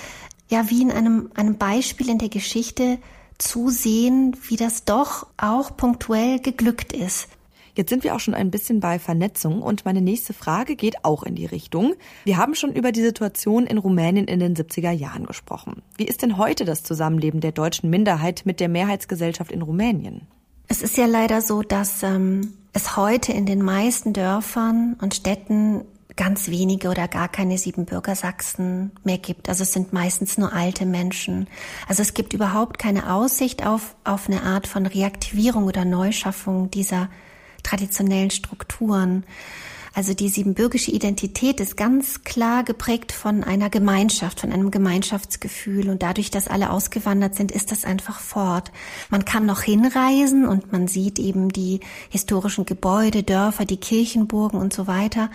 ja, 0.48 0.70
wie 0.70 0.82
in 0.82 0.90
einem, 0.90 1.30
einem 1.34 1.58
Beispiel 1.58 2.08
in 2.08 2.18
der 2.18 2.30
Geschichte 2.30 2.98
zusehen, 3.38 4.36
wie 4.48 4.56
das 4.56 4.84
doch 4.84 5.26
auch 5.36 5.76
punktuell 5.76 6.40
geglückt 6.40 6.92
ist. 6.92 7.28
Jetzt 7.74 7.90
sind 7.90 8.04
wir 8.04 8.14
auch 8.14 8.20
schon 8.20 8.34
ein 8.34 8.50
bisschen 8.50 8.80
bei 8.80 8.98
Vernetzung 8.98 9.62
und 9.62 9.84
meine 9.84 10.00
nächste 10.00 10.32
Frage 10.32 10.76
geht 10.76 11.04
auch 11.04 11.22
in 11.22 11.34
die 11.34 11.46
Richtung. 11.46 11.94
Wir 12.24 12.36
haben 12.36 12.54
schon 12.54 12.72
über 12.72 12.92
die 12.92 13.02
Situation 13.02 13.66
in 13.66 13.78
Rumänien 13.78 14.26
in 14.26 14.40
den 14.40 14.56
70er 14.56 14.90
Jahren 14.90 15.26
gesprochen. 15.26 15.82
Wie 15.96 16.04
ist 16.04 16.22
denn 16.22 16.36
heute 16.36 16.64
das 16.64 16.82
Zusammenleben 16.82 17.40
der 17.40 17.52
deutschen 17.52 17.90
Minderheit 17.90 18.42
mit 18.44 18.60
der 18.60 18.68
Mehrheitsgesellschaft 18.68 19.52
in 19.52 19.62
Rumänien? 19.62 20.22
Es 20.68 20.82
ist 20.82 20.96
ja 20.96 21.06
leider 21.06 21.42
so, 21.42 21.62
dass 21.62 22.02
ähm, 22.02 22.52
es 22.72 22.96
heute 22.96 23.32
in 23.32 23.46
den 23.46 23.62
meisten 23.62 24.12
Dörfern 24.12 24.96
und 25.00 25.14
Städten 25.14 25.84
ganz 26.16 26.48
wenige 26.48 26.90
oder 26.90 27.08
gar 27.08 27.28
keine 27.28 27.56
Siebenbürger 27.56 28.14
Sachsen 28.14 28.92
mehr 29.04 29.18
gibt. 29.18 29.48
Also 29.48 29.62
es 29.62 29.72
sind 29.72 29.92
meistens 29.92 30.38
nur 30.38 30.52
alte 30.52 30.84
Menschen. 30.84 31.48
Also 31.88 32.02
es 32.02 32.14
gibt 32.14 32.34
überhaupt 32.34 32.78
keine 32.78 33.12
Aussicht 33.12 33.66
auf, 33.66 33.96
auf 34.04 34.28
eine 34.28 34.42
Art 34.42 34.66
von 34.66 34.86
Reaktivierung 34.86 35.64
oder 35.64 35.84
Neuschaffung 35.84 36.70
dieser 36.70 37.08
traditionellen 37.62 38.30
Strukturen. 38.30 39.24
Also 39.92 40.14
die 40.14 40.28
siebenbürgische 40.28 40.92
Identität 40.92 41.58
ist 41.58 41.76
ganz 41.76 42.22
klar 42.22 42.62
geprägt 42.62 43.10
von 43.10 43.42
einer 43.42 43.70
Gemeinschaft, 43.70 44.40
von 44.40 44.52
einem 44.52 44.70
Gemeinschaftsgefühl. 44.70 45.90
Und 45.90 46.02
dadurch, 46.02 46.30
dass 46.30 46.46
alle 46.46 46.70
ausgewandert 46.70 47.34
sind, 47.34 47.50
ist 47.50 47.72
das 47.72 47.84
einfach 47.84 48.20
fort. 48.20 48.70
Man 49.10 49.24
kann 49.24 49.46
noch 49.46 49.62
hinreisen 49.62 50.46
und 50.46 50.70
man 50.70 50.86
sieht 50.86 51.18
eben 51.18 51.48
die 51.48 51.80
historischen 52.08 52.66
Gebäude, 52.66 53.24
Dörfer, 53.24 53.64
die 53.64 53.78
Kirchenburgen 53.78 54.60
und 54.60 54.72
so 54.72 54.86
weiter. 54.86 55.28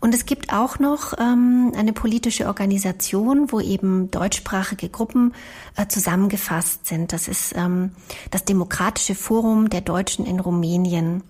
Und 0.00 0.12
es 0.12 0.26
gibt 0.26 0.52
auch 0.52 0.80
noch 0.80 1.12
ähm, 1.18 1.72
eine 1.76 1.92
politische 1.92 2.46
Organisation, 2.46 3.52
wo 3.52 3.60
eben 3.60 4.10
deutschsprachige 4.10 4.88
Gruppen 4.88 5.34
äh, 5.76 5.86
zusammengefasst 5.86 6.86
sind. 6.86 7.12
Das 7.12 7.28
ist 7.28 7.54
ähm, 7.56 7.92
das 8.32 8.44
Demokratische 8.44 9.14
Forum 9.14 9.70
der 9.70 9.82
Deutschen 9.82 10.26
in 10.26 10.40
Rumänien. 10.40 11.22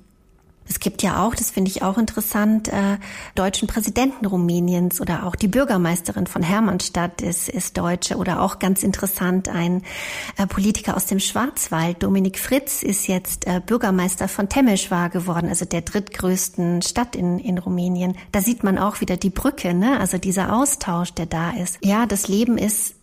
Es 0.70 0.78
gibt 0.78 1.02
ja 1.02 1.26
auch, 1.26 1.34
das 1.34 1.50
finde 1.50 1.68
ich 1.68 1.82
auch 1.82 1.98
interessant, 1.98 2.68
äh, 2.68 2.98
deutschen 3.34 3.66
Präsidenten 3.66 4.24
Rumäniens 4.24 5.00
oder 5.00 5.26
auch 5.26 5.34
die 5.34 5.48
Bürgermeisterin 5.48 6.28
von 6.28 6.44
Hermannstadt 6.44 7.22
ist, 7.22 7.48
ist 7.48 7.76
Deutsche 7.76 8.16
oder 8.16 8.40
auch 8.40 8.60
ganz 8.60 8.84
interessant 8.84 9.48
ein 9.48 9.82
äh, 10.36 10.46
Politiker 10.46 10.96
aus 10.96 11.06
dem 11.06 11.18
Schwarzwald, 11.18 12.04
Dominik 12.04 12.38
Fritz, 12.38 12.84
ist 12.84 13.08
jetzt 13.08 13.48
äh, 13.48 13.60
Bürgermeister 13.66 14.28
von 14.28 14.48
Temeschwar 14.48 15.10
geworden, 15.10 15.48
also 15.48 15.64
der 15.64 15.80
drittgrößten 15.80 16.82
Stadt 16.82 17.16
in, 17.16 17.40
in 17.40 17.58
Rumänien. 17.58 18.16
Da 18.30 18.40
sieht 18.40 18.62
man 18.62 18.78
auch 18.78 19.00
wieder 19.00 19.16
die 19.16 19.30
Brücke, 19.30 19.74
ne? 19.74 19.98
also 19.98 20.18
dieser 20.18 20.54
Austausch, 20.54 21.12
der 21.14 21.26
da 21.26 21.50
ist. 21.50 21.78
Ja, 21.82 22.06
das 22.06 22.28
Leben 22.28 22.58
ist 22.58 22.94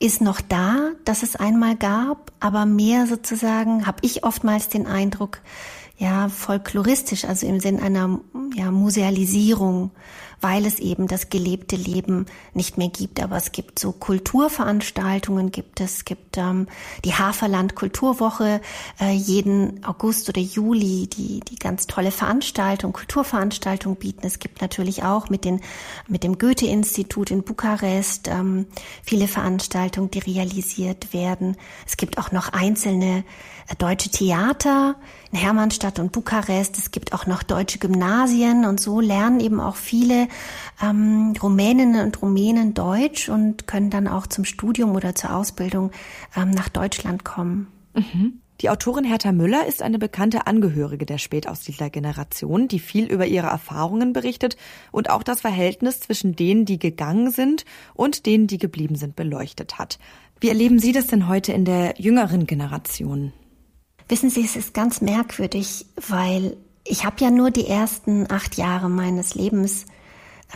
ist 0.00 0.20
noch 0.20 0.40
da, 0.40 0.90
dass 1.04 1.22
es 1.22 1.36
einmal 1.36 1.76
gab, 1.76 2.32
aber 2.40 2.66
mehr 2.66 3.06
sozusagen 3.06 3.86
habe 3.86 3.98
ich 4.02 4.24
oftmals 4.24 4.68
den 4.68 4.86
Eindruck, 4.86 5.38
ja, 5.96 6.28
folkloristisch, 6.28 7.24
also 7.24 7.46
im 7.46 7.60
Sinn 7.60 7.78
einer 7.80 8.20
ja, 8.54 8.70
Musealisierung, 8.72 9.92
weil 10.40 10.66
es 10.66 10.78
eben 10.80 11.06
das 11.06 11.30
gelebte 11.30 11.76
Leben 11.76 12.26
nicht 12.52 12.76
mehr 12.78 12.88
gibt. 12.88 13.22
Aber 13.22 13.36
es 13.36 13.52
gibt 13.52 13.78
so 13.78 13.92
Kulturveranstaltungen, 13.92 15.52
gibt 15.52 15.80
es, 15.80 16.04
gibt 16.04 16.36
ähm, 16.36 16.66
die 17.04 17.14
Haferland 17.14 17.76
Kulturwoche 17.76 18.60
äh, 19.00 19.12
jeden 19.12 19.84
August 19.84 20.28
oder 20.28 20.40
Juli, 20.40 21.06
die 21.06 21.40
die 21.40 21.56
ganz 21.56 21.86
tolle 21.86 22.10
Veranstaltung, 22.10 22.92
Kulturveranstaltung 22.92 23.96
bieten. 23.96 24.26
Es 24.26 24.40
gibt 24.40 24.60
natürlich 24.60 25.04
auch 25.04 25.30
mit 25.30 25.44
den 25.44 25.60
mit 26.08 26.24
dem 26.24 26.38
Goethe-Institut 26.38 27.30
in 27.30 27.44
Bukarest 27.44 28.28
ähm, 28.28 28.66
viele 29.02 29.28
Veranstaltungen, 29.28 30.10
die 30.10 30.18
realisiert 30.18 31.14
werden. 31.14 31.56
Es 31.86 31.96
gibt 31.96 32.18
auch 32.18 32.32
noch 32.32 32.52
einzelne 32.52 33.24
deutsche 33.78 34.10
Theater 34.10 34.96
in 35.32 35.38
Hermannstadt 35.38 35.98
und 35.98 36.12
Bukarest. 36.12 36.78
Es 36.78 36.90
gibt 36.90 37.12
auch 37.12 37.26
noch 37.26 37.42
deutsche 37.42 37.78
Gymnasien 37.78 38.64
und 38.64 38.80
so 38.80 39.00
lernen 39.00 39.40
eben 39.40 39.60
auch 39.60 39.76
viele 39.76 40.28
ähm, 40.82 41.34
Rumäninnen 41.42 42.04
und 42.04 42.20
Rumänen 42.22 42.74
Deutsch 42.74 43.28
und 43.28 43.66
können 43.66 43.90
dann 43.90 44.08
auch 44.08 44.26
zum 44.26 44.44
Studium 44.44 44.94
oder 44.94 45.14
zur 45.14 45.34
Ausbildung 45.34 45.90
ähm, 46.36 46.50
nach 46.50 46.68
Deutschland 46.68 47.24
kommen. 47.24 47.68
Mhm. 47.94 48.40
Die 48.60 48.70
Autorin 48.70 49.04
Hertha 49.04 49.32
Müller 49.32 49.66
ist 49.66 49.82
eine 49.82 49.98
bekannte 49.98 50.46
Angehörige 50.46 51.06
der 51.06 51.18
Spätaussiedlergeneration, 51.18 52.68
die 52.68 52.78
viel 52.78 53.06
über 53.06 53.26
ihre 53.26 53.48
Erfahrungen 53.48 54.12
berichtet 54.12 54.56
und 54.92 55.10
auch 55.10 55.24
das 55.24 55.40
Verhältnis 55.40 56.00
zwischen 56.00 56.36
denen, 56.36 56.64
die 56.64 56.78
gegangen 56.78 57.32
sind 57.32 57.64
und 57.94 58.26
denen, 58.26 58.46
die 58.46 58.58
geblieben 58.58 58.94
sind, 58.94 59.16
beleuchtet 59.16 59.78
hat. 59.78 59.98
Wie 60.38 60.48
erleben 60.48 60.78
Sie 60.78 60.92
das 60.92 61.08
denn 61.08 61.28
heute 61.28 61.52
in 61.52 61.64
der 61.64 61.94
jüngeren 61.98 62.46
Generation? 62.46 63.32
Wissen 64.14 64.30
Sie, 64.30 64.44
es 64.44 64.54
ist 64.54 64.74
ganz 64.74 65.00
merkwürdig, 65.00 65.86
weil 66.08 66.56
ich 66.84 67.04
habe 67.04 67.16
ja 67.18 67.32
nur 67.32 67.50
die 67.50 67.66
ersten 67.66 68.30
acht 68.30 68.56
Jahre 68.56 68.88
meines 68.88 69.34
Lebens 69.34 69.86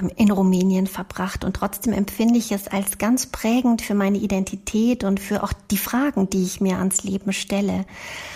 ähm, 0.01 0.13
in 0.15 0.31
Rumänien 0.31 0.87
verbracht 0.87 1.45
und 1.45 1.57
trotzdem 1.57 1.93
empfinde 1.93 2.39
ich 2.39 2.53
es 2.53 2.69
als 2.69 2.99
ganz 2.99 3.27
prägend 3.27 3.83
für 3.83 3.97
meine 3.97 4.19
Identität 4.19 5.03
und 5.03 5.19
für 5.19 5.43
auch 5.43 5.53
die 5.73 5.77
Fragen, 5.77 6.31
die 6.31 6.45
ich 6.45 6.61
mir 6.61 6.79
ans 6.79 7.03
Leben 7.03 7.33
stelle. 7.33 7.85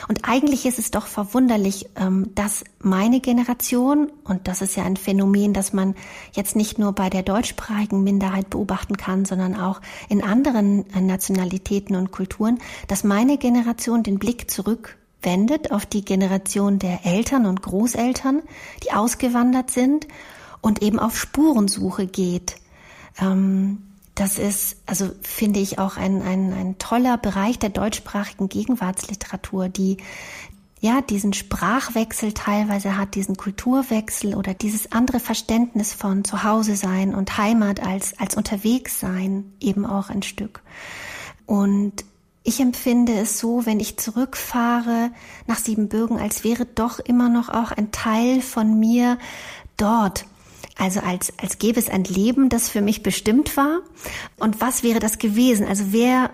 Und 0.09 0.29
eigentlich 0.29 0.67
ist 0.67 0.81
es 0.81 0.91
doch 0.91 1.07
verwunderlich, 1.07 1.87
ähm, 1.95 2.33
dass 2.35 2.65
meine 2.81 3.21
Generation, 3.21 4.11
und 4.25 4.49
das 4.49 4.61
ist 4.61 4.75
ja 4.75 4.83
ein 4.83 4.97
Phänomen, 4.97 5.53
das 5.53 5.73
man 5.73 5.95
jetzt 6.33 6.57
nicht 6.57 6.81
nur 6.81 6.95
bei 6.95 7.11
der 7.11 7.23
deutschsprachigen 7.23 8.03
Minderheit 8.03 8.51
beobachten 8.51 8.97
kann, 8.97 9.25
sondern 9.25 9.55
auch 9.55 9.81
in 10.09 10.21
anderen 10.21 10.85
äh, 10.93 11.01
Nationalitäten 11.01 11.95
und 11.95 12.11
Kulturen, 12.11 12.59
dass 12.89 13.05
meine 13.05 13.39
Generation 13.39 14.03
den 14.03 14.19
Blick 14.19 14.51
zurück 14.51 14.99
wendet 15.23 15.71
auf 15.71 15.87
die 15.87 16.05
Generation 16.05 16.79
der 16.79 17.05
Eltern 17.05 17.47
und 17.47 17.63
Großeltern, 17.63 18.43
die 18.85 18.93
ausgewandert 18.93 19.71
sind 19.71 20.07
und 20.61 20.83
eben 20.83 20.99
auf 20.99 21.19
Spurensuche 21.19 22.07
geht. 22.07 22.57
Ähm, 23.21 23.83
das 24.15 24.39
ist, 24.39 24.77
also 24.87 25.11
finde 25.23 25.61
ich 25.61 25.79
auch 25.79 25.97
ein, 25.97 26.23
ein, 26.23 26.53
ein 26.53 26.79
toller 26.79 27.17
Bereich 27.17 27.59
der 27.59 27.71
deutschsprachigen 27.71 28.49
Gegenwartsliteratur, 28.49 29.69
die 29.69 29.97
ja 30.81 31.01
diesen 31.01 31.33
Sprachwechsel 31.33 32.33
teilweise 32.33 32.99
hat, 32.99 33.15
diesen 33.15 33.37
Kulturwechsel 33.37 34.35
oder 34.35 34.53
dieses 34.53 34.93
andere 34.93 35.21
Verständnis 35.21 35.95
von 35.95 36.25
Zuhause 36.25 36.77
sein 36.77 37.15
und 37.15 37.39
Heimat 37.39 37.81
als, 37.81 38.19
als 38.19 38.37
unterwegs 38.37 39.01
sein 39.01 39.53
eben 39.61 39.87
auch 39.87 40.11
ein 40.11 40.23
Stück. 40.23 40.61
Und 41.47 42.05
ich 42.45 42.61
empfinde 42.61 43.13
es 43.15 43.39
so, 43.39 43.67
wenn 43.67 43.81
ich 43.81 43.99
zurückfahre 43.99 45.11
nach 45.47 45.59
Siebenbürgen, 45.59 46.19
als 46.19 46.45
wäre 46.45 46.67
doch 46.67 46.99
immer 46.99 47.29
noch 47.29 47.49
auch 47.49 47.71
ein 47.73 47.93
Teil 47.93 48.41
von 48.41 48.79
mir 48.79 49.19
dort. 49.77 50.25
Also 50.77 51.01
als, 51.01 51.33
als 51.39 51.59
gäbe 51.59 51.79
es 51.79 51.89
ein 51.89 52.05
Leben, 52.05 52.49
das 52.49 52.69
für 52.69 52.81
mich 52.81 53.03
bestimmt 53.03 53.57
war. 53.57 53.81
Und 54.39 54.61
was 54.61 54.83
wäre 54.83 54.99
das 54.99 55.19
gewesen? 55.19 55.67
Also 55.67 55.85
wer 55.89 56.31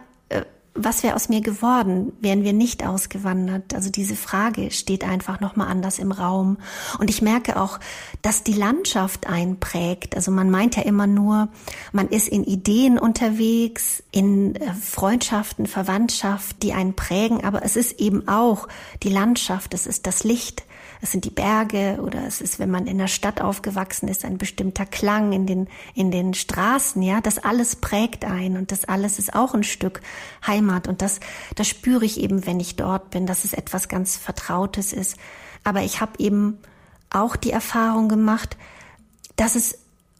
was 0.78 1.02
wäre 1.02 1.14
aus 1.14 1.28
mir 1.28 1.40
geworden, 1.40 2.12
wären 2.20 2.44
wir 2.44 2.52
nicht 2.52 2.86
ausgewandert? 2.86 3.74
Also 3.74 3.90
diese 3.90 4.16
Frage 4.16 4.70
steht 4.70 5.04
einfach 5.04 5.40
nochmal 5.40 5.68
anders 5.68 5.98
im 5.98 6.12
Raum. 6.12 6.58
Und 6.98 7.10
ich 7.10 7.22
merke 7.22 7.60
auch, 7.60 7.78
dass 8.22 8.44
die 8.44 8.52
Landschaft 8.52 9.26
einprägt. 9.26 10.16
Also 10.16 10.30
man 10.30 10.50
meint 10.50 10.76
ja 10.76 10.82
immer 10.82 11.06
nur, 11.06 11.48
man 11.92 12.08
ist 12.08 12.28
in 12.28 12.44
Ideen 12.44 12.98
unterwegs, 12.98 14.02
in 14.12 14.54
äh, 14.56 14.72
Freundschaften, 14.74 15.66
Verwandtschaft, 15.66 16.62
die 16.62 16.72
einen 16.72 16.94
prägen. 16.94 17.44
Aber 17.44 17.64
es 17.64 17.76
ist 17.76 18.00
eben 18.00 18.28
auch 18.28 18.68
die 19.02 19.10
Landschaft, 19.10 19.74
es 19.74 19.86
ist 19.86 20.06
das 20.06 20.24
Licht, 20.24 20.64
es 21.00 21.12
sind 21.12 21.24
die 21.24 21.30
Berge 21.30 22.00
oder 22.02 22.26
es 22.26 22.40
ist, 22.40 22.58
wenn 22.58 22.70
man 22.70 22.86
in 22.86 22.98
der 22.98 23.06
Stadt 23.06 23.40
aufgewachsen 23.40 24.08
ist, 24.08 24.24
ein 24.24 24.38
bestimmter 24.38 24.86
Klang 24.86 25.32
in 25.32 25.46
den, 25.46 25.68
in 25.94 26.10
den 26.10 26.34
Straßen, 26.34 27.02
ja, 27.02 27.20
das 27.20 27.38
alles 27.38 27.76
prägt 27.76 28.24
ein 28.24 28.56
und 28.56 28.72
das 28.72 28.84
alles 28.84 29.18
ist 29.18 29.34
auch 29.34 29.54
ein 29.54 29.62
Stück 29.62 30.00
Heimat 30.46 30.88
und 30.88 31.02
das, 31.02 31.20
das 31.54 31.68
spüre 31.68 32.04
ich 32.04 32.20
eben, 32.20 32.46
wenn 32.46 32.60
ich 32.60 32.76
dort 32.76 33.10
bin, 33.10 33.26
dass 33.26 33.44
es 33.44 33.52
etwas 33.52 33.88
ganz 33.88 34.16
Vertrautes 34.16 34.92
ist. 34.92 35.16
Aber 35.64 35.82
ich 35.82 36.00
habe 36.00 36.12
eben 36.18 36.58
auch 37.10 37.36
die 37.36 37.50
Erfahrung 37.50 38.08
gemacht, 38.08 38.56
dass 39.36 39.54
es 39.54 39.78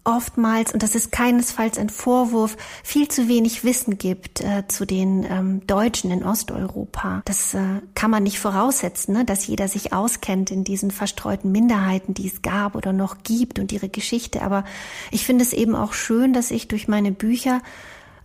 oftmals, 0.08 0.72
und 0.72 0.82
das 0.82 0.94
ist 0.94 1.12
keinesfalls 1.12 1.78
ein 1.78 1.90
Vorwurf, 1.90 2.56
viel 2.82 3.08
zu 3.08 3.28
wenig 3.28 3.62
Wissen 3.62 3.98
gibt 3.98 4.40
äh, 4.40 4.66
zu 4.66 4.86
den 4.86 5.24
ähm, 5.24 5.66
Deutschen 5.66 6.10
in 6.10 6.24
Osteuropa. 6.24 7.20
Das 7.26 7.52
äh, 7.54 7.60
kann 7.94 8.10
man 8.10 8.22
nicht 8.22 8.40
voraussetzen, 8.40 9.12
ne, 9.12 9.24
dass 9.24 9.46
jeder 9.46 9.68
sich 9.68 9.92
auskennt 9.92 10.50
in 10.50 10.64
diesen 10.64 10.90
verstreuten 10.90 11.52
Minderheiten, 11.52 12.14
die 12.14 12.26
es 12.26 12.40
gab 12.40 12.74
oder 12.74 12.92
noch 12.92 13.18
gibt 13.22 13.58
und 13.58 13.70
ihre 13.70 13.90
Geschichte. 13.90 14.42
Aber 14.42 14.64
ich 15.10 15.26
finde 15.26 15.44
es 15.44 15.52
eben 15.52 15.76
auch 15.76 15.92
schön, 15.92 16.32
dass 16.32 16.50
ich 16.50 16.68
durch 16.68 16.88
meine 16.88 17.12
Bücher 17.12 17.60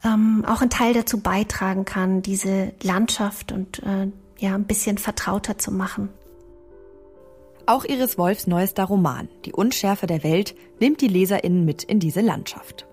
ähm, 0.05 0.45
auch 0.47 0.61
einen 0.61 0.69
Teil 0.69 0.93
dazu 0.93 1.19
beitragen 1.19 1.83
kann, 1.83 2.21
diese 2.21 2.71
Landschaft 2.81 3.51
und 3.51 3.83
äh, 3.83 4.07
ja 4.39 4.55
ein 4.55 4.65
bisschen 4.65 4.97
vertrauter 4.97 5.57
zu 5.57 5.71
machen. 5.71 6.09
Auch 7.65 7.85
Iris 7.85 8.17
Wolfs 8.17 8.45
neuester 8.45 8.83
Roman, 8.83 9.29
Die 9.45 9.53
Unschärfe 9.53 10.05
der 10.05 10.21
Welt, 10.23 10.53
nimmt 10.81 10.99
die 10.99 11.07
LeserInnen 11.07 11.63
mit 11.63 11.83
in 11.83 12.01
diese 12.01 12.19
Landschaft. 12.19 12.85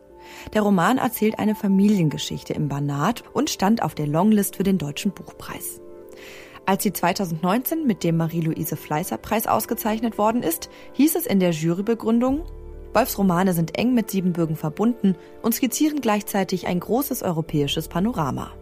Der 0.54 0.62
Roman 0.62 0.98
erzählt 0.98 1.40
eine 1.40 1.56
Familiengeschichte 1.56 2.52
im 2.52 2.68
Banat 2.68 3.24
und 3.32 3.50
stand 3.50 3.82
auf 3.82 3.96
der 3.96 4.06
Longlist 4.06 4.54
für 4.54 4.62
den 4.62 4.78
Deutschen 4.78 5.10
Buchpreis. 5.10 5.80
Als 6.66 6.84
sie 6.84 6.92
2019 6.92 7.84
mit 7.84 8.04
dem 8.04 8.16
Marie-Louise 8.16 8.76
Fleißer-Preis 8.76 9.48
ausgezeichnet 9.48 10.18
worden 10.18 10.44
ist, 10.44 10.70
hieß 10.92 11.16
es 11.16 11.26
in 11.26 11.40
der 11.40 11.50
Jurybegründung, 11.50 12.44
Wolfs 12.92 13.18
Romane 13.18 13.54
sind 13.54 13.76
eng 13.76 13.92
mit 13.92 14.08
Siebenbürgen 14.08 14.54
verbunden 14.54 15.16
und 15.42 15.52
skizzieren 15.52 16.00
gleichzeitig 16.00 16.68
ein 16.68 16.78
großes 16.78 17.24
europäisches 17.24 17.88
Panorama. 17.88 18.52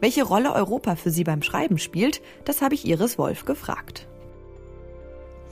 Welche 0.00 0.24
Rolle 0.24 0.52
Europa 0.52 0.96
für 0.96 1.10
sie 1.10 1.24
beim 1.24 1.42
Schreiben 1.42 1.78
spielt, 1.78 2.20
das 2.44 2.60
habe 2.60 2.74
ich 2.74 2.86
Iris 2.86 3.16
Wolf 3.16 3.46
gefragt. 3.46 4.08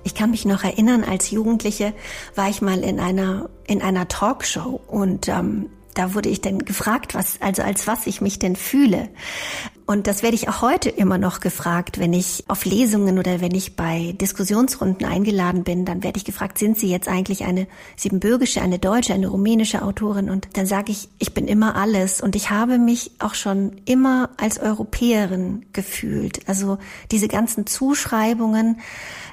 Ich 0.06 0.14
kann 0.14 0.30
mich 0.30 0.44
noch 0.44 0.62
erinnern, 0.62 1.02
als 1.02 1.32
Jugendliche 1.32 1.92
war 2.36 2.48
ich 2.48 2.62
mal 2.62 2.84
in 2.84 3.00
einer, 3.00 3.50
in 3.66 3.82
einer 3.82 4.06
Talkshow 4.06 4.80
und 4.86 5.26
ähm, 5.26 5.68
da 5.96 6.14
wurde 6.14 6.28
ich 6.28 6.40
dann 6.40 6.60
gefragt, 6.60 7.14
was, 7.14 7.40
also 7.40 7.62
als 7.62 7.86
was 7.86 8.06
ich 8.06 8.20
mich 8.20 8.38
denn 8.38 8.54
fühle. 8.54 9.08
Und 9.86 10.08
das 10.08 10.22
werde 10.22 10.34
ich 10.34 10.48
auch 10.48 10.62
heute 10.62 10.90
immer 10.90 11.16
noch 11.16 11.38
gefragt, 11.38 11.98
wenn 12.00 12.12
ich 12.12 12.44
auf 12.48 12.64
Lesungen 12.64 13.20
oder 13.20 13.40
wenn 13.40 13.54
ich 13.54 13.76
bei 13.76 14.14
Diskussionsrunden 14.20 15.06
eingeladen 15.06 15.62
bin, 15.62 15.84
dann 15.84 16.02
werde 16.02 16.18
ich 16.18 16.24
gefragt, 16.24 16.58
sind 16.58 16.76
Sie 16.76 16.90
jetzt 16.90 17.08
eigentlich 17.08 17.44
eine 17.44 17.68
siebenbürgische, 17.94 18.60
eine 18.60 18.80
deutsche, 18.80 19.14
eine 19.14 19.28
rumänische 19.28 19.82
Autorin? 19.82 20.28
Und 20.28 20.48
dann 20.54 20.66
sage 20.66 20.90
ich, 20.90 21.08
ich 21.18 21.34
bin 21.34 21.46
immer 21.46 21.76
alles 21.76 22.20
und 22.20 22.34
ich 22.34 22.50
habe 22.50 22.78
mich 22.78 23.12
auch 23.20 23.34
schon 23.34 23.80
immer 23.84 24.30
als 24.38 24.58
Europäerin 24.58 25.66
gefühlt. 25.72 26.48
Also 26.48 26.78
diese 27.12 27.28
ganzen 27.28 27.66
Zuschreibungen, 27.66 28.80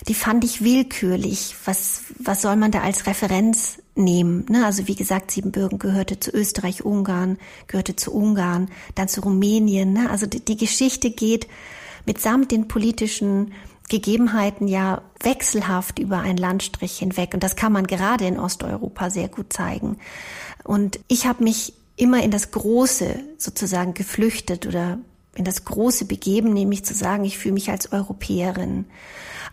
die 0.07 0.13
fand 0.13 0.43
ich 0.45 0.63
willkürlich. 0.63 1.55
Was, 1.65 2.03
was 2.19 2.43
soll 2.43 2.55
man 2.55 2.71
da 2.71 2.81
als 2.81 3.07
Referenz 3.07 3.79
nehmen. 3.95 4.45
Ne? 4.49 4.65
Also 4.65 4.87
wie 4.87 4.95
gesagt, 4.95 5.31
Siebenbürgen 5.31 5.79
gehörte 5.79 6.19
zu 6.19 6.31
Österreich, 6.31 6.83
Ungarn, 6.83 7.37
gehörte 7.67 7.95
zu 7.95 8.13
Ungarn, 8.13 8.69
dann 8.95 9.07
zu 9.07 9.21
Rumänien. 9.21 9.93
Ne? 9.93 10.09
Also 10.09 10.25
die, 10.25 10.43
die 10.43 10.57
Geschichte 10.57 11.11
geht 11.11 11.47
mitsamt 12.05 12.51
den 12.51 12.67
politischen 12.67 13.53
Gegebenheiten 13.89 14.67
ja 14.67 15.01
wechselhaft 15.21 15.99
über 15.99 16.19
einen 16.19 16.37
Landstrich 16.37 16.97
hinweg. 16.97 17.33
Und 17.33 17.43
das 17.43 17.55
kann 17.55 17.73
man 17.73 17.85
gerade 17.85 18.25
in 18.25 18.39
Osteuropa 18.39 19.09
sehr 19.09 19.27
gut 19.27 19.53
zeigen. 19.53 19.97
Und 20.63 20.99
ich 21.07 21.27
habe 21.27 21.43
mich 21.43 21.73
immer 21.95 22.23
in 22.23 22.31
das 22.31 22.51
Große 22.51 23.19
sozusagen 23.37 23.93
geflüchtet 23.93 24.65
oder 24.65 24.97
in 25.35 25.45
das 25.45 25.65
Große 25.65 26.05
begeben, 26.05 26.53
nämlich 26.53 26.85
zu 26.85 26.93
sagen, 26.93 27.23
ich 27.23 27.37
fühle 27.37 27.55
mich 27.55 27.69
als 27.69 27.91
Europäerin. 27.91 28.85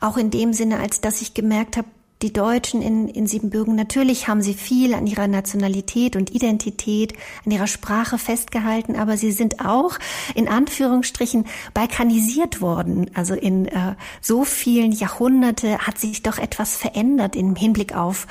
Auch 0.01 0.17
in 0.17 0.31
dem 0.31 0.53
Sinne, 0.53 0.79
als 0.79 1.01
dass 1.01 1.21
ich 1.21 1.35
gemerkt 1.35 1.77
habe, 1.77 1.89
die 2.23 2.33
Deutschen 2.33 2.83
in, 2.83 3.09
in 3.09 3.27
Siebenbürgen, 3.27 3.75
natürlich 3.75 4.29
haben 4.29 4.43
sie 4.43 4.55
viel 4.55 4.93
an 4.95 5.07
ihrer 5.07 5.27
Nationalität 5.27 6.17
und 6.17 6.35
Identität, 6.35 7.15
an 7.47 7.53
ihrer 7.53 7.67
Sprache 7.67 8.19
festgehalten, 8.19 8.97
aber 8.97 9.17
sie 9.17 9.33
sind 9.33 9.65
auch 9.65 9.99
in 10.35 10.47
Anführungsstrichen 10.47 11.47
balkanisiert 11.73 12.61
worden. 12.61 13.11
Also 13.15 13.35
in 13.35 13.67
äh, 13.67 13.95
so 14.21 14.45
vielen 14.45 14.93
Jahrhunderte 14.93 15.79
hat 15.79 15.99
sich 15.99 16.23
doch 16.23 16.39
etwas 16.39 16.77
verändert 16.77 17.37
im 17.37 17.57
Hinblick 17.57 17.95
auf 17.95 18.27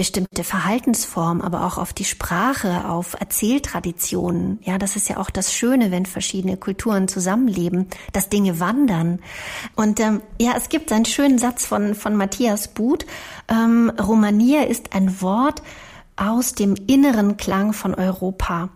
bestimmte 0.00 0.44
Verhaltensformen, 0.44 1.42
aber 1.42 1.66
auch 1.66 1.76
auf 1.76 1.92
die 1.92 2.06
Sprache, 2.06 2.88
auf 2.88 3.20
Erzähltraditionen. 3.20 4.58
Ja, 4.62 4.78
das 4.78 4.96
ist 4.96 5.10
ja 5.10 5.18
auch 5.18 5.28
das 5.28 5.52
Schöne, 5.52 5.90
wenn 5.90 6.06
verschiedene 6.06 6.56
Kulturen 6.56 7.06
zusammenleben, 7.06 7.86
dass 8.14 8.30
Dinge 8.30 8.60
wandern. 8.60 9.18
Und 9.76 10.00
ähm, 10.00 10.22
ja, 10.40 10.54
es 10.56 10.70
gibt 10.70 10.90
einen 10.90 11.04
schönen 11.04 11.36
Satz 11.36 11.66
von, 11.66 11.94
von 11.94 12.16
Matthias 12.16 12.68
Buth. 12.68 13.04
Ähm, 13.48 13.92
Romania 14.00 14.62
ist 14.62 14.94
ein 14.94 15.20
Wort 15.20 15.60
aus 16.16 16.54
dem 16.54 16.76
inneren 16.86 17.36
Klang 17.36 17.74
von 17.74 17.94
Europa. 17.94 18.70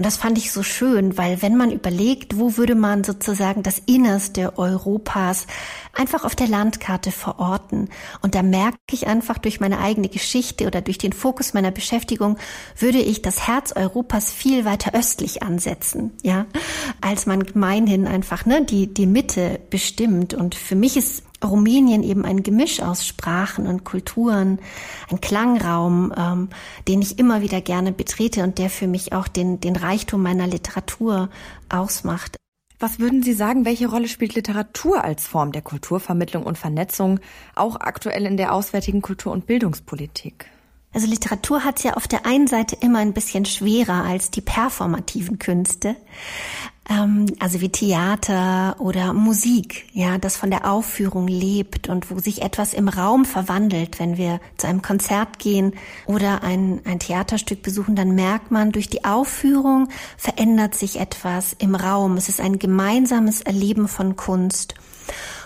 Und 0.00 0.06
das 0.06 0.16
fand 0.16 0.38
ich 0.38 0.50
so 0.50 0.62
schön, 0.62 1.18
weil 1.18 1.42
wenn 1.42 1.58
man 1.58 1.70
überlegt, 1.70 2.38
wo 2.38 2.56
würde 2.56 2.74
man 2.74 3.04
sozusagen 3.04 3.62
das 3.62 3.82
Innerste 3.84 4.56
Europas 4.56 5.46
einfach 5.92 6.24
auf 6.24 6.34
der 6.34 6.48
Landkarte 6.48 7.12
verorten. 7.12 7.90
Und 8.22 8.34
da 8.34 8.42
merke 8.42 8.78
ich 8.90 9.08
einfach 9.08 9.36
durch 9.36 9.60
meine 9.60 9.78
eigene 9.78 10.08
Geschichte 10.08 10.66
oder 10.66 10.80
durch 10.80 10.96
den 10.96 11.12
Fokus 11.12 11.52
meiner 11.52 11.70
Beschäftigung, 11.70 12.38
würde 12.78 12.96
ich 12.96 13.20
das 13.20 13.46
Herz 13.46 13.72
Europas 13.76 14.32
viel 14.32 14.64
weiter 14.64 14.94
östlich 14.94 15.42
ansetzen, 15.42 16.12
ja, 16.22 16.46
als 17.02 17.26
man 17.26 17.44
gemeinhin 17.44 18.06
einfach, 18.06 18.46
ne, 18.46 18.64
die, 18.64 18.86
die 18.86 19.04
Mitte 19.04 19.60
bestimmt. 19.68 20.32
Und 20.32 20.54
für 20.54 20.76
mich 20.76 20.96
ist 20.96 21.24
Rumänien 21.44 22.02
eben 22.02 22.24
ein 22.24 22.42
Gemisch 22.42 22.80
aus 22.80 23.06
Sprachen 23.06 23.66
und 23.66 23.84
Kulturen, 23.84 24.58
ein 25.10 25.20
Klangraum, 25.20 26.12
ähm, 26.16 26.48
den 26.88 27.02
ich 27.02 27.18
immer 27.18 27.42
wieder 27.42 27.60
gerne 27.60 27.92
betrete 27.92 28.42
und 28.42 28.58
der 28.58 28.70
für 28.70 28.86
mich 28.86 29.12
auch 29.12 29.28
den, 29.28 29.60
den 29.60 29.76
Reichtum 29.76 30.22
meiner 30.22 30.46
Literatur 30.46 31.30
ausmacht. 31.68 32.36
Was 32.78 32.98
würden 32.98 33.22
Sie 33.22 33.34
sagen, 33.34 33.66
welche 33.66 33.88
Rolle 33.88 34.08
spielt 34.08 34.34
Literatur 34.34 35.04
als 35.04 35.26
Form 35.26 35.52
der 35.52 35.60
Kulturvermittlung 35.60 36.44
und 36.44 36.56
Vernetzung 36.56 37.20
auch 37.54 37.76
aktuell 37.76 38.24
in 38.24 38.38
der 38.38 38.54
auswärtigen 38.54 39.02
Kultur- 39.02 39.32
und 39.32 39.46
Bildungspolitik? 39.46 40.46
Also 40.92 41.06
Literatur 41.06 41.62
hat 41.62 41.84
ja 41.84 41.94
auf 41.94 42.08
der 42.08 42.26
einen 42.26 42.46
Seite 42.48 42.76
immer 42.80 42.98
ein 42.98 43.12
bisschen 43.12 43.44
schwerer 43.44 44.04
als 44.04 44.30
die 44.30 44.40
performativen 44.40 45.38
Künste 45.38 45.94
ähm, 46.90 47.26
also 47.38 47.60
wie 47.60 47.68
Theater 47.68 48.76
oder 48.78 49.14
Musik, 49.14 49.86
ja, 49.92 50.18
das 50.18 50.36
von 50.36 50.50
der 50.50 50.70
Aufführung 50.70 51.28
lebt 51.28 51.88
und 51.88 52.10
wo 52.10 52.18
sich 52.18 52.42
etwas 52.42 52.74
im 52.74 52.88
Raum 52.88 53.24
verwandelt. 53.24 54.00
Wenn 54.00 54.18
wir 54.18 54.40
zu 54.56 54.66
einem 54.66 54.82
Konzert 54.82 55.38
gehen 55.38 55.74
oder 56.06 56.42
ein, 56.42 56.80
ein 56.84 56.98
Theaterstück 56.98 57.62
besuchen, 57.62 57.94
dann 57.94 58.14
merkt 58.14 58.50
man, 58.50 58.72
durch 58.72 58.88
die 58.88 59.04
Aufführung 59.04 59.88
verändert 60.16 60.74
sich 60.74 60.98
etwas 60.98 61.54
im 61.58 61.74
Raum. 61.74 62.16
Es 62.16 62.28
ist 62.28 62.40
ein 62.40 62.58
gemeinsames 62.58 63.40
Erleben 63.40 63.86
von 63.86 64.16
Kunst. 64.16 64.74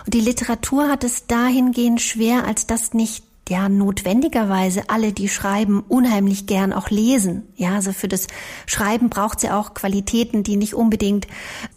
Und 0.05 0.13
die 0.13 0.21
Literatur 0.21 0.89
hat 0.89 1.03
es 1.03 1.27
dahingehend 1.27 2.01
schwer, 2.01 2.45
als 2.45 2.67
das 2.67 2.93
nicht 2.93 3.24
ja 3.49 3.69
notwendigerweise 3.69 4.89
alle, 4.89 5.13
die 5.13 5.29
schreiben, 5.29 5.83
unheimlich 5.87 6.47
gern 6.47 6.73
auch 6.73 6.89
lesen. 6.89 7.43
Ja, 7.55 7.75
also 7.75 7.93
für 7.93 8.07
das 8.07 8.27
Schreiben 8.65 9.09
braucht 9.09 9.39
sie 9.39 9.51
auch 9.51 9.73
Qualitäten, 9.73 10.43
die 10.43 10.57
nicht 10.57 10.73
unbedingt 10.73 11.27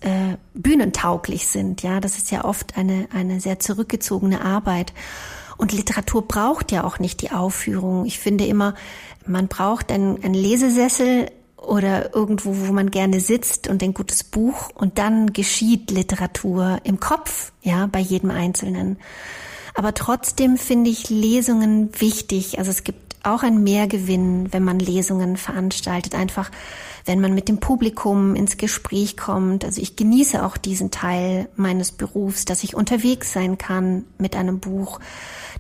äh, 0.01 0.37
bühnentauglich 0.55 1.47
sind. 1.47 1.83
Ja, 1.83 2.01
das 2.01 2.19
ist 2.19 2.31
ja 2.31 2.45
oft 2.45 2.77
eine 2.77 3.09
eine 3.13 3.41
sehr 3.41 3.59
zurückgezogene 3.59 4.41
Arbeit. 4.43 4.93
Und 5.57 5.73
Literatur 5.73 6.27
braucht 6.27 6.71
ja 6.73 6.85
auch 6.85 7.01
nicht 7.01 7.21
die 7.21 7.33
Aufführung. 7.33 8.07
Ich 8.07 8.19
finde 8.19 8.47
immer, 8.47 8.75
man 9.27 9.49
braucht 9.49 9.91
einen, 9.91 10.23
einen 10.23 10.35
Lesesessel 10.35 11.31
oder 11.57 12.15
irgendwo, 12.15 12.69
wo 12.69 12.73
man 12.73 12.91
gerne 12.91 13.21
sitzt 13.21 13.69
und 13.69 13.83
ein 13.83 13.93
gutes 13.93 14.23
Buch 14.23 14.71
und 14.75 14.99
dann 14.99 15.33
geschieht 15.33 15.91
Literatur 15.91 16.79
im 16.85 17.01
Kopf, 17.01 17.53
ja, 17.63 17.87
bei 17.87 17.99
jedem 17.99 18.31
Einzelnen. 18.31 18.99
Aber 19.79 19.95
trotzdem 19.95 20.57
finde 20.57 20.91
ich 20.91 21.09
Lesungen 21.09 21.91
wichtig. 22.01 22.59
Also 22.59 22.73
es 22.73 22.83
gibt 22.83 23.08
auch 23.23 23.43
ein 23.43 23.63
Mehrgewinn, 23.63 24.53
wenn 24.53 24.65
man 24.65 24.79
Lesungen 24.79 25.37
veranstaltet. 25.37 26.15
Einfach, 26.15 26.51
wenn 27.05 27.21
man 27.21 27.35
mit 27.35 27.49
dem 27.49 27.59
Publikum 27.59 28.35
ins 28.35 28.57
Gespräch 28.57 29.17
kommt. 29.17 29.65
Also 29.65 29.81
ich 29.81 29.97
genieße 29.97 30.45
auch 30.45 30.57
diesen 30.57 30.91
Teil 30.91 31.49
meines 31.57 31.93
Berufs, 31.93 32.45
dass 32.45 32.65
ich 32.65 32.75
unterwegs 32.75 33.33
sein 33.33 33.59
kann 33.59 34.05
mit 34.19 34.37
einem 34.37 34.61
Buch 34.61 35.01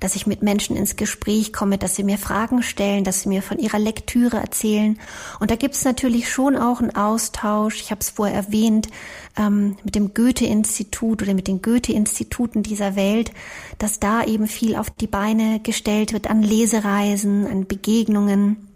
dass 0.01 0.17
ich 0.17 0.27
mit 0.27 0.43
Menschen 0.43 0.77
ins 0.77 0.97
Gespräch 0.97 1.53
komme, 1.53 1.79
dass 1.79 1.97
sie 1.97 2.05
mir 2.05 2.19
Fragen 2.19 2.63
stellen, 2.63 3.05
dass 3.05 3.23
sie 3.23 3.29
mir 3.29 3.43
von 3.43 3.59
ihrer 3.59 3.79
Lektüre 3.79 4.37
erzählen. 4.39 4.99
Und 5.41 5.51
da 5.51 5.57
gibt 5.57 5.75
es 5.75 5.85
natürlich 5.85 6.31
schon 6.31 6.57
auch 6.57 6.81
einen 6.81 6.95
Austausch. 6.95 7.81
Ich 7.81 7.91
habe 7.91 8.01
es 8.01 8.11
vorher 8.11 8.37
erwähnt 8.37 8.89
ähm, 9.37 9.77
mit 9.85 9.95
dem 9.95 10.15
Goethe-Institut 10.15 11.23
oder 11.23 11.35
mit 11.35 11.49
den 11.49 11.63
Goethe-Instituten 11.63 12.63
dieser 12.63 12.97
Welt, 12.97 13.33
dass 13.79 14.01
da 14.01 14.25
eben 14.25 14.47
viel 14.47 14.77
auf 14.77 14.91
die 14.91 15.07
Beine 15.07 15.61
gestellt 15.61 16.13
wird 16.13 16.29
an 16.29 16.43
Lesereisen, 16.43 17.47
an 17.47 17.58
Begegnungen 17.67 18.69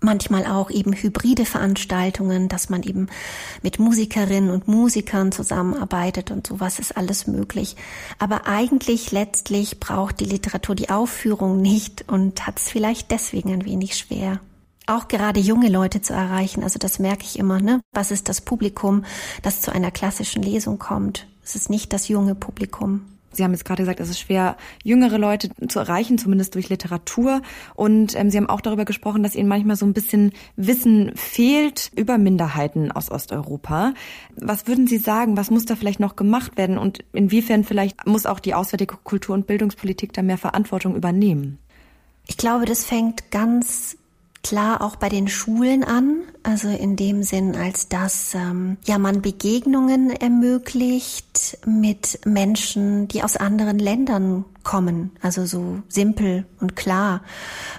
manchmal 0.00 0.46
auch 0.46 0.70
eben 0.70 0.92
hybride 0.92 1.44
Veranstaltungen, 1.44 2.48
dass 2.48 2.68
man 2.68 2.82
eben 2.82 3.08
mit 3.62 3.78
Musikerinnen 3.78 4.50
und 4.50 4.68
Musikern 4.68 5.32
zusammenarbeitet 5.32 6.30
und 6.30 6.46
sowas 6.46 6.78
ist 6.78 6.96
alles 6.96 7.26
möglich. 7.26 7.76
Aber 8.18 8.46
eigentlich 8.46 9.10
letztlich 9.12 9.80
braucht 9.80 10.20
die 10.20 10.24
Literatur 10.24 10.74
die 10.74 10.90
Aufführung 10.90 11.60
nicht 11.60 12.04
und 12.08 12.46
hat 12.46 12.58
es 12.58 12.68
vielleicht 12.68 13.10
deswegen 13.10 13.52
ein 13.52 13.64
wenig 13.64 13.96
schwer. 13.96 14.40
Auch 14.86 15.08
gerade 15.08 15.40
junge 15.40 15.68
Leute 15.68 16.00
zu 16.00 16.14
erreichen, 16.14 16.62
also 16.62 16.78
das 16.78 16.98
merke 16.98 17.24
ich 17.24 17.38
immer, 17.38 17.60
ne? 17.60 17.80
Was 17.92 18.10
ist 18.10 18.28
das 18.28 18.40
Publikum, 18.40 19.04
das 19.42 19.60
zu 19.60 19.70
einer 19.70 19.90
klassischen 19.90 20.42
Lesung 20.42 20.78
kommt? 20.78 21.26
Es 21.44 21.56
ist 21.56 21.68
nicht 21.68 21.92
das 21.92 22.08
junge 22.08 22.34
Publikum. 22.34 23.02
Sie 23.38 23.44
haben 23.44 23.52
jetzt 23.52 23.64
gerade 23.64 23.82
gesagt, 23.82 24.00
es 24.00 24.10
ist 24.10 24.18
schwer, 24.18 24.56
jüngere 24.82 25.16
Leute 25.16 25.48
zu 25.68 25.78
erreichen, 25.78 26.18
zumindest 26.18 26.56
durch 26.56 26.68
Literatur. 26.68 27.40
Und 27.74 28.14
ähm, 28.18 28.30
Sie 28.30 28.36
haben 28.36 28.50
auch 28.50 28.60
darüber 28.60 28.84
gesprochen, 28.84 29.22
dass 29.22 29.36
Ihnen 29.36 29.48
manchmal 29.48 29.76
so 29.76 29.86
ein 29.86 29.94
bisschen 29.94 30.32
Wissen 30.56 31.12
fehlt 31.14 31.92
über 31.96 32.18
Minderheiten 32.18 32.90
aus 32.90 33.10
Osteuropa. 33.10 33.94
Was 34.36 34.66
würden 34.66 34.88
Sie 34.88 34.98
sagen, 34.98 35.36
was 35.36 35.50
muss 35.50 35.64
da 35.64 35.76
vielleicht 35.76 36.00
noch 36.00 36.16
gemacht 36.16 36.56
werden 36.58 36.78
und 36.78 37.04
inwiefern 37.12 37.62
vielleicht 37.64 38.06
muss 38.06 38.26
auch 38.26 38.40
die 38.40 38.54
auswärtige 38.54 38.96
Kultur- 38.96 39.34
und 39.34 39.46
Bildungspolitik 39.46 40.12
da 40.12 40.22
mehr 40.22 40.38
Verantwortung 40.38 40.96
übernehmen? 40.96 41.58
Ich 42.26 42.36
glaube, 42.36 42.66
das 42.66 42.84
fängt 42.84 43.30
ganz 43.30 43.96
klar 44.42 44.82
auch 44.82 44.96
bei 44.96 45.08
den 45.08 45.28
Schulen 45.28 45.84
an, 45.84 46.22
also 46.42 46.68
in 46.68 46.96
dem 46.96 47.22
Sinn, 47.22 47.56
als 47.56 47.88
dass 47.88 48.34
ähm, 48.34 48.78
ja 48.84 48.98
man 48.98 49.22
Begegnungen 49.22 50.10
ermöglicht 50.10 51.58
mit 51.66 52.20
Menschen, 52.24 53.08
die 53.08 53.22
aus 53.22 53.36
anderen 53.36 53.78
Ländern 53.78 54.44
kommen, 54.62 55.12
also 55.20 55.46
so 55.46 55.82
simpel 55.88 56.46
und 56.60 56.76
klar, 56.76 57.22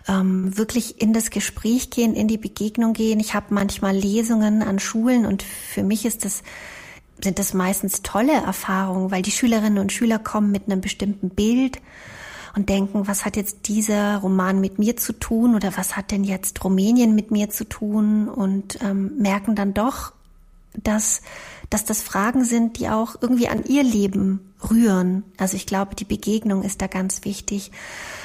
ähm, 0.07 0.57
wirklich 0.57 1.01
in 1.01 1.13
das 1.13 1.29
Gespräch 1.29 1.89
gehen, 1.89 2.13
in 2.13 2.27
die 2.27 2.37
Begegnung 2.37 2.93
gehen. 2.93 3.19
Ich 3.19 3.33
habe 3.33 3.53
manchmal 3.53 3.95
Lesungen 3.95 4.61
an 4.61 4.79
Schulen 4.79 5.25
und 5.25 5.43
für 5.43 5.83
mich 5.83 6.05
ist 6.05 6.25
das 6.25 6.43
sind 7.21 7.37
das 7.37 7.53
meistens 7.53 8.01
tolle 8.01 8.31
Erfahrungen, 8.31 9.11
weil 9.11 9.21
die 9.21 9.31
Schülerinnen 9.31 9.79
und 9.79 9.91
Schüler 9.91 10.19
kommen 10.19 10.51
mit 10.51 10.67
einem 10.67 10.79
bestimmten 10.79 11.29
Bild 11.29 11.81
und 12.55 12.69
denken, 12.69 13.07
was 13.07 13.25
hat 13.25 13.35
jetzt 13.35 13.67
dieser 13.67 14.17
Roman 14.17 14.59
mit 14.59 14.79
mir 14.79 14.97
zu 14.97 15.13
tun 15.13 15.55
oder 15.55 15.75
was 15.77 15.95
hat 15.95 16.11
denn 16.11 16.23
jetzt 16.23 16.63
Rumänien 16.63 17.15
mit 17.15 17.31
mir 17.31 17.49
zu 17.49 17.63
tun 17.63 18.27
und 18.27 18.81
ähm, 18.81 19.17
merken 19.17 19.55
dann 19.55 19.73
doch, 19.73 20.13
dass, 20.73 21.21
dass 21.69 21.85
das 21.85 22.01
Fragen 22.01 22.43
sind, 22.43 22.79
die 22.79 22.89
auch 22.89 23.15
irgendwie 23.21 23.47
an 23.47 23.63
ihr 23.65 23.83
Leben 23.83 24.53
rühren. 24.69 25.23
Also 25.37 25.55
ich 25.55 25.65
glaube, 25.65 25.95
die 25.95 26.05
Begegnung 26.05 26.63
ist 26.63 26.81
da 26.81 26.87
ganz 26.87 27.25
wichtig. 27.25 27.71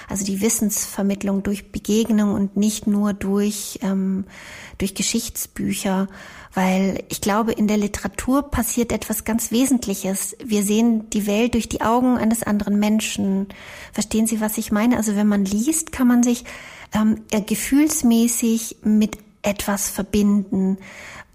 Also 0.09 0.25
die 0.25 0.41
Wissensvermittlung 0.41 1.43
durch 1.43 1.73
Begegnung 1.73 2.35
und 2.35 2.57
nicht 2.57 2.87
nur 2.87 3.13
durch, 3.13 3.79
ähm, 3.83 4.25
durch 4.79 4.95
Geschichtsbücher, 4.95 6.09
weil 6.55 7.03
ich 7.09 7.21
glaube, 7.21 7.53
in 7.53 7.67
der 7.67 7.77
Literatur 7.77 8.43
passiert 8.43 8.93
etwas 8.93 9.25
ganz 9.25 9.51
Wesentliches. 9.51 10.37
Wir 10.43 10.63
sehen 10.63 11.11
die 11.11 11.27
Welt 11.27 11.55
durch 11.55 11.69
die 11.69 11.81
Augen 11.81 12.17
eines 12.17 12.43
anderen 12.43 12.79
Menschen. 12.79 13.49
Verstehen 13.93 14.27
Sie, 14.27 14.41
was 14.41 14.57
ich 14.57 14.71
meine? 14.71 14.97
Also 14.97 15.17
wenn 15.17 15.27
man 15.27 15.45
liest, 15.45 15.93
kann 15.93 16.07
man 16.07 16.23
sich 16.23 16.45
ähm, 16.95 17.23
gefühlsmäßig 17.31 18.77
mit 18.83 19.19
etwas 19.43 19.91
verbinden 19.91 20.79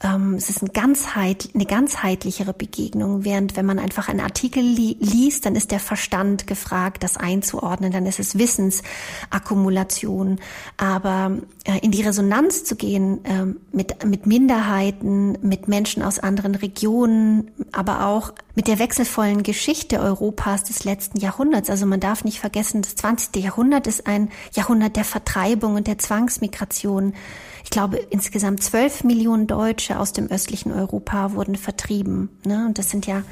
ähm, 0.02 0.36
es 0.36 0.50
ist 0.50 0.62
ein 0.62 0.72
Ganzheit, 0.72 1.50
eine 1.54 1.66
ganzheitlichere 1.66 2.54
Begegnung, 2.54 3.26
während 3.26 3.58
wenn 3.58 3.66
man 3.66 3.80
einfach 3.80 4.08
einen 4.08 4.22
Artikel 4.22 4.64
li 4.64 4.96
liest, 5.00 5.46
dann 5.46 5.56
ist 5.56 5.72
der 5.72 5.82
Verstand 5.82 6.48
gefragt, 6.48 7.04
das 7.04 7.18
einzuordnen, 7.18 7.92
dann 7.92 8.06
ist 8.06 8.20
es 8.20 8.38
Wissensakkumulation. 8.38 10.40
Aber 10.78 11.38
äh, 11.66 11.80
in 11.80 11.92
die 11.92 12.02
Resonanz 12.02 12.64
zu 12.64 12.78
gehen 12.78 13.26
äh, 13.26 13.46
mit, 13.76 14.06
mit 14.06 14.26
Minderheiten, 14.26 15.38
mit 15.42 15.68
Menschen 15.68 16.02
aus 16.02 16.20
anderen 16.20 16.56
Regionen, 16.56 17.52
aber 17.74 18.06
auch 18.06 18.32
mit 18.56 18.68
der 18.68 18.80
wechselvollen 18.80 19.44
Geschichte 19.44 20.00
Europas 20.00 20.64
des 20.64 20.86
letzten 20.86 21.20
Jahrhunderts. 21.20 21.70
Also 21.70 21.86
man 21.86 22.00
darf 22.00 22.24
nicht 22.24 22.40
vergessen, 22.40 22.82
das 22.82 22.96
20. 22.96 23.44
Jahrhundert 23.44 23.86
ist 23.86 24.08
ein 24.08 24.30
Jahrhundert 24.54 24.96
der 24.96 25.06
Vertreibung 25.06 25.76
und 25.76 25.88
der 25.88 25.98
Zwangsmigration. 25.98 27.14
Ich 27.64 27.70
glaube, 27.70 27.98
insgesamt 27.98 28.64
zwölf 28.64 29.04
Millionen 29.04 29.48
Deutsche 29.48 30.00
aus 30.00 30.14
dem 30.14 30.28
östlichen 30.28 30.72
Europa 30.72 31.34
wurden 31.34 31.56
vertrieben. 31.56 32.30
Ne? 32.46 32.66
Und 32.66 32.78
das 32.78 32.90
sind 32.90 33.06
ja 33.06 33.24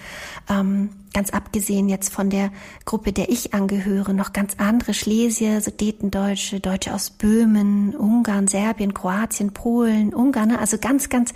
ähm, 0.49 0.89
ganz 1.13 1.29
abgesehen 1.31 1.89
jetzt 1.89 2.13
von 2.13 2.29
der 2.29 2.51
Gruppe, 2.85 3.13
der 3.13 3.29
ich 3.29 3.53
angehöre, 3.53 4.13
noch 4.13 4.33
ganz 4.33 4.55
andere 4.57 4.93
Schlesier, 4.93 5.61
Sudetendeutsche, 5.61 6.59
Deutsche 6.59 6.93
aus 6.93 7.09
Böhmen, 7.09 7.95
Ungarn, 7.95 8.47
Serbien, 8.47 8.93
Kroatien, 8.93 9.53
Polen, 9.53 10.13
Ungarn, 10.13 10.49
ne? 10.49 10.59
also 10.59 10.77
ganz, 10.77 11.09
ganz 11.09 11.33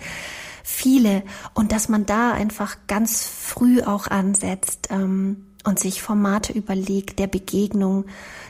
viele. 0.62 1.22
Und 1.54 1.72
dass 1.72 1.88
man 1.88 2.06
da 2.06 2.32
einfach 2.32 2.76
ganz 2.86 3.24
früh 3.26 3.82
auch 3.82 4.06
ansetzt 4.06 4.88
ähm, 4.90 5.46
und 5.64 5.78
sich 5.78 6.02
Formate 6.02 6.52
überlegt 6.52 7.18
der 7.18 7.26
Begegnung, 7.26 8.04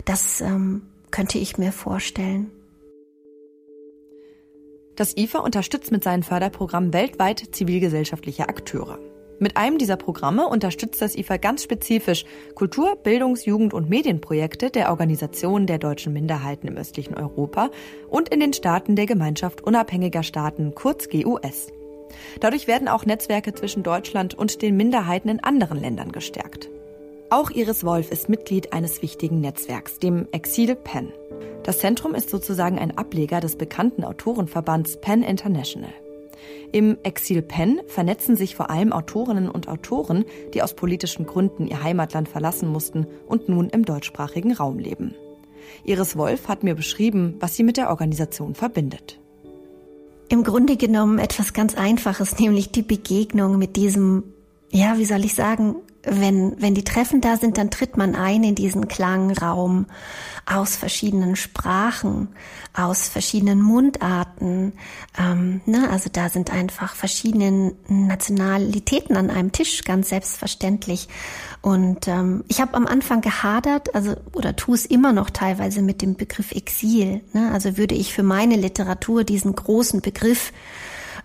das 0.04 0.40
ähm, 0.40 0.82
könnte 1.10 1.38
ich 1.38 1.58
mir 1.58 1.72
vorstellen. 1.72 2.50
Das 4.96 5.16
IFA 5.16 5.38
unterstützt 5.38 5.90
mit 5.90 6.04
seinen 6.04 6.22
Förderprogrammen 6.22 6.92
weltweit 6.92 7.42
zivilgesellschaftliche 7.52 8.48
Akteure. 8.48 8.98
Mit 9.38 9.56
einem 9.56 9.78
dieser 9.78 9.96
Programme 9.96 10.46
unterstützt 10.46 11.02
das 11.02 11.16
IFA 11.16 11.38
ganz 11.38 11.64
spezifisch 11.64 12.24
Kultur-, 12.54 12.94
Bildungs-, 12.94 13.44
Jugend- 13.44 13.74
und 13.74 13.88
Medienprojekte 13.88 14.70
der 14.70 14.90
Organisation 14.90 15.66
der 15.66 15.78
deutschen 15.78 16.12
Minderheiten 16.12 16.68
im 16.68 16.76
östlichen 16.76 17.14
Europa 17.14 17.70
und 18.08 18.28
in 18.28 18.38
den 18.38 18.52
Staaten 18.52 18.94
der 18.94 19.06
Gemeinschaft 19.06 19.62
unabhängiger 19.62 20.22
Staaten, 20.22 20.74
kurz 20.74 21.08
GUS. 21.08 21.72
Dadurch 22.40 22.68
werden 22.68 22.86
auch 22.86 23.04
Netzwerke 23.06 23.54
zwischen 23.54 23.82
Deutschland 23.82 24.34
und 24.34 24.62
den 24.62 24.76
Minderheiten 24.76 25.28
in 25.28 25.42
anderen 25.42 25.80
Ländern 25.80 26.12
gestärkt. 26.12 26.68
Auch 27.32 27.48
Iris 27.48 27.82
Wolf 27.82 28.10
ist 28.10 28.28
Mitglied 28.28 28.74
eines 28.74 29.00
wichtigen 29.00 29.40
Netzwerks, 29.40 29.98
dem 29.98 30.28
Exil 30.32 30.74
Pen. 30.76 31.14
Das 31.62 31.78
Zentrum 31.78 32.14
ist 32.14 32.28
sozusagen 32.28 32.78
ein 32.78 32.98
Ableger 32.98 33.40
des 33.40 33.56
bekannten 33.56 34.04
Autorenverbands 34.04 35.00
Penn 35.00 35.22
International. 35.22 35.94
Im 36.72 36.98
Exil 37.04 37.40
Penn 37.40 37.80
vernetzen 37.86 38.36
sich 38.36 38.54
vor 38.54 38.68
allem 38.68 38.92
Autorinnen 38.92 39.48
und 39.48 39.66
Autoren, 39.66 40.26
die 40.52 40.60
aus 40.60 40.74
politischen 40.74 41.24
Gründen 41.24 41.66
ihr 41.66 41.82
Heimatland 41.82 42.28
verlassen 42.28 42.68
mussten 42.68 43.06
und 43.26 43.48
nun 43.48 43.70
im 43.70 43.86
deutschsprachigen 43.86 44.52
Raum 44.52 44.78
leben. 44.78 45.14
Iris 45.84 46.18
Wolf 46.18 46.48
hat 46.48 46.64
mir 46.64 46.74
beschrieben, 46.74 47.36
was 47.40 47.56
sie 47.56 47.62
mit 47.62 47.78
der 47.78 47.88
Organisation 47.88 48.54
verbindet. 48.54 49.18
Im 50.28 50.44
Grunde 50.44 50.76
genommen 50.76 51.18
etwas 51.18 51.54
ganz 51.54 51.76
Einfaches, 51.76 52.38
nämlich 52.38 52.72
die 52.72 52.82
Begegnung 52.82 53.56
mit 53.56 53.76
diesem, 53.76 54.22
ja, 54.70 54.98
wie 54.98 55.06
soll 55.06 55.24
ich 55.24 55.34
sagen, 55.34 55.76
wenn, 56.04 56.60
wenn 56.60 56.74
die 56.74 56.84
Treffen 56.84 57.20
da 57.20 57.36
sind, 57.36 57.58
dann 57.58 57.70
tritt 57.70 57.96
man 57.96 58.14
ein 58.14 58.42
in 58.42 58.54
diesen 58.54 58.88
Klangraum 58.88 59.86
aus 60.46 60.74
verschiedenen 60.74 61.36
Sprachen, 61.36 62.28
aus 62.74 63.08
verschiedenen 63.08 63.62
Mundarten. 63.62 64.72
Ähm, 65.16 65.60
ne? 65.66 65.88
Also 65.90 66.10
da 66.12 66.28
sind 66.28 66.52
einfach 66.52 66.94
verschiedene 66.94 67.74
Nationalitäten 67.88 69.16
an 69.16 69.30
einem 69.30 69.52
Tisch, 69.52 69.84
ganz 69.84 70.08
selbstverständlich. 70.08 71.08
Und 71.60 72.08
ähm, 72.08 72.42
ich 72.48 72.60
habe 72.60 72.74
am 72.74 72.86
Anfang 72.86 73.20
gehadert, 73.20 73.94
also 73.94 74.16
oder 74.32 74.56
tue 74.56 74.74
es 74.74 74.84
immer 74.84 75.12
noch 75.12 75.30
teilweise 75.30 75.82
mit 75.82 76.02
dem 76.02 76.16
Begriff 76.16 76.50
Exil. 76.50 77.20
Ne? 77.32 77.52
Also 77.52 77.76
würde 77.76 77.94
ich 77.94 78.12
für 78.12 78.24
meine 78.24 78.56
Literatur 78.56 79.22
diesen 79.22 79.54
großen 79.54 80.00
Begriff 80.00 80.52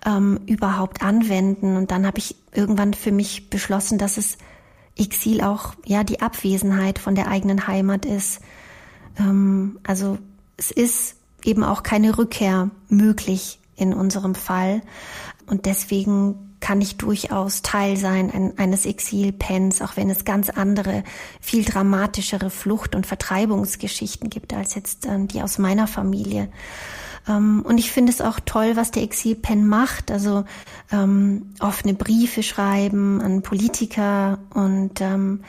ähm, 0.05 0.39
überhaupt 0.45 1.01
anwenden. 1.01 1.75
Und 1.75 1.89
dann 1.89 2.05
habe 2.05 2.19
ich 2.19 2.35
irgendwann 2.53 2.93
für 2.93 3.11
mich 3.11 3.49
beschlossen, 3.49 3.97
dass 3.97 4.17
es 4.17 4.37
Exil 4.99 5.41
auch 5.41 5.73
ja 5.86 6.03
die 6.03 6.21
Abwesenheit 6.21 6.99
von 6.99 7.15
der 7.15 7.27
eigenen 7.27 7.67
Heimat 7.67 8.05
ist. 8.05 8.41
Ähm, 9.17 9.79
also 9.86 10.17
es 10.57 10.71
ist 10.71 11.15
eben 11.43 11.63
auch 11.63 11.83
keine 11.83 12.17
Rückkehr 12.17 12.69
möglich 12.89 13.60
in 13.75 13.93
unserem 13.93 14.36
Fall 14.36 14.81
und 15.45 15.65
deswegen 15.65 16.47
kann 16.60 16.81
ich 16.81 16.97
durchaus 16.97 17.62
Teil 17.62 17.97
sein 17.97 18.53
eines 18.57 18.86
Exilpens, 18.86 19.81
auch 19.81 19.95
wenn 19.95 20.10
es 20.10 20.25
ganz 20.25 20.49
andere, 20.49 21.03
viel 21.39 21.63
dramatischere 21.63 22.49
Flucht- 22.49 22.95
und 22.95 23.05
Vertreibungsgeschichten 23.05 24.29
gibt 24.29 24.53
als 24.53 24.75
jetzt 24.75 25.05
äh, 25.05 25.25
die 25.25 25.41
aus 25.41 25.60
meiner 25.60 25.88
Familie. 25.88 26.49
Ähm, 27.27 27.63
und 27.65 27.77
ich 27.77 27.91
finde 27.91 28.11
es 28.11 28.21
auch 28.21 28.39
toll, 28.45 28.75
was 28.75 28.91
der 28.91 29.03
Exilpen 29.03 29.67
macht. 29.67 30.11
Also 30.11 30.45
ähm, 30.91 31.53
offene 31.59 31.93
Briefe 31.93 32.43
schreiben 32.43 33.21
an 33.21 33.41
Politiker 33.41 34.39
und 34.53 35.01
ähm, 35.01 35.41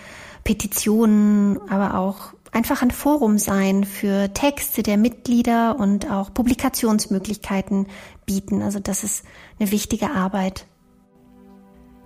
Petitionen, 0.45 1.59
aber 1.69 1.99
auch 1.99 2.33
einfach 2.53 2.83
ein 2.83 2.91
Forum 2.91 3.39
sein 3.39 3.85
für 3.85 4.33
Texte 4.33 4.83
der 4.83 4.97
Mitglieder 4.97 5.79
und 5.79 6.11
auch 6.11 6.33
Publikationsmöglichkeiten 6.33 7.87
bieten. 8.27 8.63
Also 8.63 8.81
das 8.81 9.05
ist 9.05 9.25
eine 9.59 9.71
wichtige 9.71 10.11
Arbeit. 10.11 10.67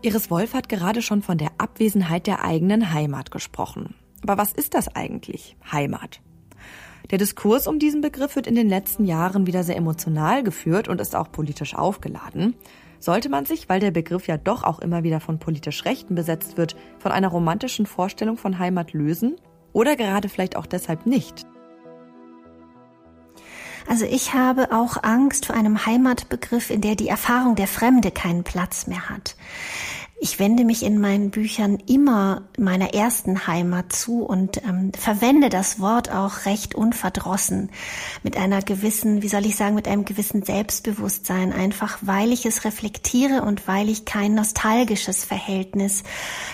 Iris 0.03 0.31
Wolf 0.31 0.53
hat 0.53 0.69
gerade 0.69 1.01
schon 1.01 1.23
von 1.23 1.39
der 1.39 1.53
Abwesenheit 1.59 2.27
der 2.27 2.45
eigenen 2.45 2.93
Heimat 2.93 3.31
gesprochen. 3.31 3.95
Aber 4.23 4.37
was 4.37 4.53
ist 4.53 4.75
das 4.75 4.89
eigentlich, 4.89 5.57
Heimat? 5.71 6.21
Der 7.11 7.19
Diskurs 7.19 7.67
um 7.67 7.79
diesen 7.79 8.01
Begriff 8.01 8.37
wird 8.37 8.47
in 8.47 8.55
den 8.55 8.69
letzten 8.69 9.05
Jahren 9.05 9.47
wieder 9.47 9.65
sehr 9.65 9.77
emotional 9.77 10.43
geführt 10.43 10.89
und 10.89 11.01
ist 11.01 11.17
auch 11.17 11.31
politisch 11.31 11.75
aufgeladen. 11.75 12.55
Sollte 12.99 13.29
man 13.29 13.47
sich, 13.47 13.69
weil 13.69 13.81
der 13.81 13.91
Begriff 13.91 14.29
ja 14.29 14.37
doch 14.37 14.63
auch 14.63 14.79
immer 14.79 15.03
wieder 15.03 15.19
von 15.19 15.39
politisch 15.39 15.85
Rechten 15.85 16.15
besetzt 16.15 16.57
wird, 16.57 16.77
von 16.99 17.11
einer 17.11 17.29
romantischen 17.29 17.87
Vorstellung 17.87 18.37
von 18.37 18.59
Heimat 18.59 18.93
lösen? 18.93 19.37
Oder 19.73 19.97
gerade 19.97 20.29
vielleicht 20.29 20.57
auch 20.57 20.67
deshalb 20.67 21.07
nicht? 21.07 21.45
Also 23.89 24.05
ich 24.05 24.33
habe 24.33 24.71
auch 24.71 25.03
Angst 25.03 25.47
vor 25.47 25.57
einem 25.57 25.85
Heimatbegriff, 25.85 26.71
in 26.71 26.81
der 26.81 26.95
die 26.95 27.09
Erfahrung 27.09 27.57
der 27.57 27.67
Fremde 27.67 28.11
keinen 28.11 28.45
Platz 28.45 28.87
mehr 28.87 29.09
hat. 29.09 29.37
Ich 30.25 30.39
wende 30.39 30.65
mich 30.65 30.85
in 30.85 31.01
meinen 31.01 31.33
Büchern 31.33 31.79
immer 31.89 32.43
meiner 32.57 32.95
ersten 32.95 33.49
Heimat 33.49 33.93
zu 33.93 34.23
und 34.23 34.63
ähm, 34.63 34.93
verwende 34.97 35.49
das 35.49 35.81
Wort 35.81 36.13
auch 36.13 36.47
recht 36.47 36.77
unverdrossen, 36.77 37.71
mit 38.23 38.37
einer 38.37 38.63
gewissen, 38.63 39.23
wie 39.23 39.29
soll 39.29 39.45
ich 39.45 39.57
sagen, 39.57 39.75
mit 39.75 39.89
einem 39.89 40.05
gewissen 40.05 40.45
Selbstbewusstsein, 40.45 41.53
einfach 41.53 41.99
weil 42.03 42.31
ich 42.31 42.47
es 42.47 42.65
reflektiere 42.65 43.43
und 43.43 43.67
weil 43.67 43.89
ich 43.89 44.05
kein 44.05 44.35
nostalgisches 44.35 45.25
Verhältnis 45.25 46.05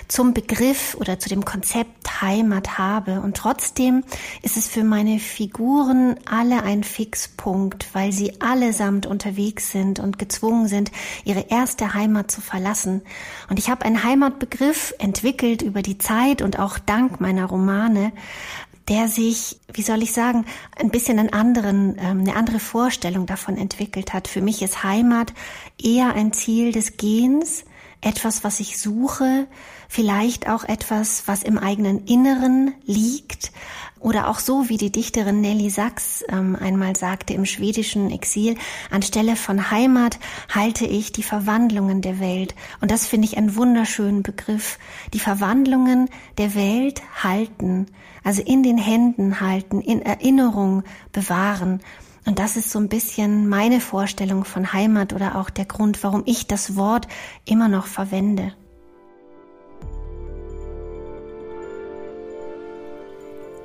zum 0.08 0.32
Begriff 0.32 0.96
oder 0.98 1.18
zu 1.18 1.28
dem 1.28 1.44
Konzept 1.44 2.22
Heimat 2.22 2.78
habe. 2.78 3.20
Und 3.20 3.36
trotzdem 3.36 4.02
ist 4.40 4.56
es 4.56 4.66
für 4.66 4.82
meine 4.82 5.18
Figuren 5.18 6.16
alle 6.24 6.62
ein 6.62 6.84
Fixpunkt, 6.84 7.94
weil 7.94 8.12
sie 8.12 8.40
allesamt 8.40 9.04
unterwegs 9.04 9.70
sind 9.70 10.00
und 10.00 10.18
gezwungen 10.18 10.68
sind, 10.68 10.90
ihre 11.24 11.50
erste 11.50 11.94
Heimat 11.94 12.30
zu 12.30 12.40
verlassen. 12.40 13.02
Und 13.48 13.57
und 13.58 13.64
ich 13.64 13.70
habe 13.70 13.84
einen 13.84 14.04
Heimatbegriff 14.04 14.94
entwickelt 15.00 15.62
über 15.62 15.82
die 15.82 15.98
Zeit 15.98 16.42
und 16.42 16.60
auch 16.60 16.78
dank 16.78 17.20
meiner 17.20 17.44
Romane, 17.44 18.12
der 18.86 19.08
sich, 19.08 19.58
wie 19.72 19.82
soll 19.82 20.00
ich 20.04 20.12
sagen, 20.12 20.46
ein 20.76 20.90
bisschen 20.90 21.18
einen 21.18 21.32
anderen, 21.32 21.96
ähm, 21.98 22.20
eine 22.20 22.36
andere 22.36 22.60
Vorstellung 22.60 23.26
davon 23.26 23.56
entwickelt 23.56 24.14
hat. 24.14 24.28
Für 24.28 24.42
mich 24.42 24.62
ist 24.62 24.84
Heimat 24.84 25.32
eher 25.76 26.14
ein 26.14 26.32
Ziel 26.32 26.70
des 26.70 26.98
Gehens, 26.98 27.64
etwas, 28.00 28.44
was 28.44 28.60
ich 28.60 28.78
suche, 28.78 29.46
vielleicht 29.88 30.48
auch 30.48 30.64
etwas, 30.64 31.24
was 31.26 31.42
im 31.42 31.58
eigenen 31.58 32.04
Inneren 32.04 32.74
liegt, 32.84 33.52
Oder 34.00 34.28
auch 34.28 34.38
so, 34.38 34.68
wie 34.68 34.76
die 34.76 34.92
Dichterin 34.92 35.40
Nelly 35.40 35.70
Sachs 35.70 36.24
ähm, 36.28 36.56
einmal 36.56 36.94
sagte 36.94 37.34
im 37.34 37.44
schwedischen 37.44 38.10
Exil, 38.10 38.56
anstelle 38.90 39.34
von 39.34 39.70
Heimat 39.70 40.18
halte 40.54 40.86
ich 40.86 41.10
die 41.10 41.24
Verwandlungen 41.24 42.00
der 42.00 42.20
Welt. 42.20 42.54
Und 42.80 42.90
das 42.90 43.06
finde 43.06 43.26
ich 43.26 43.36
einen 43.36 43.56
wunderschönen 43.56 44.22
Begriff. 44.22 44.78
Die 45.14 45.20
Verwandlungen 45.20 46.08
der 46.38 46.54
Welt 46.54 47.02
halten, 47.22 47.86
also 48.22 48.40
in 48.42 48.62
den 48.62 48.78
Händen 48.78 49.40
halten, 49.40 49.80
in 49.80 50.00
Erinnerung 50.02 50.84
bewahren. 51.12 51.80
Und 52.28 52.38
das 52.38 52.58
ist 52.58 52.70
so 52.70 52.78
ein 52.78 52.90
bisschen 52.90 53.48
meine 53.48 53.80
Vorstellung 53.80 54.44
von 54.44 54.74
Heimat 54.74 55.14
oder 55.14 55.36
auch 55.36 55.48
der 55.48 55.64
Grund, 55.64 56.04
warum 56.04 56.24
ich 56.26 56.46
das 56.46 56.76
Wort 56.76 57.08
immer 57.46 57.68
noch 57.68 57.86
verwende. 57.86 58.52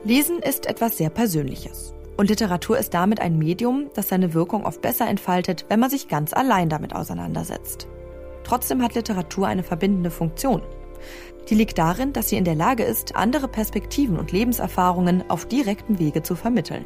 Lesen 0.06 0.40
ist 0.40 0.66
etwas 0.66 0.98
sehr 0.98 1.10
Persönliches. 1.10 1.94
Und 2.16 2.30
Literatur 2.30 2.78
ist 2.78 2.94
damit 2.94 3.20
ein 3.20 3.38
Medium, 3.38 3.90
das 3.96 4.08
seine 4.08 4.34
Wirkung 4.34 4.66
oft 4.66 4.82
besser 4.82 5.10
entfaltet, 5.10 5.66
wenn 5.68 5.82
man 5.82 5.90
sich 5.90 6.08
ganz 6.08 6.32
allein 6.32 6.70
damit 6.70 6.96
auseinandersetzt. 6.96 7.90
Trotzdem 8.46 8.82
hat 8.82 8.96
Literatur 8.96 9.46
eine 9.46 9.64
verbindende 9.64 10.10
Funktion. 10.10 10.62
Die 11.50 11.56
liegt 11.56 11.78
darin, 11.78 12.14
dass 12.14 12.30
sie 12.30 12.38
in 12.38 12.46
der 12.46 12.56
Lage 12.56 12.84
ist, 12.84 13.14
andere 13.18 13.50
Perspektiven 13.50 14.18
und 14.18 14.32
Lebenserfahrungen 14.32 15.30
auf 15.30 15.48
direktem 15.48 16.00
Wege 16.00 16.24
zu 16.24 16.36
vermitteln. 16.36 16.86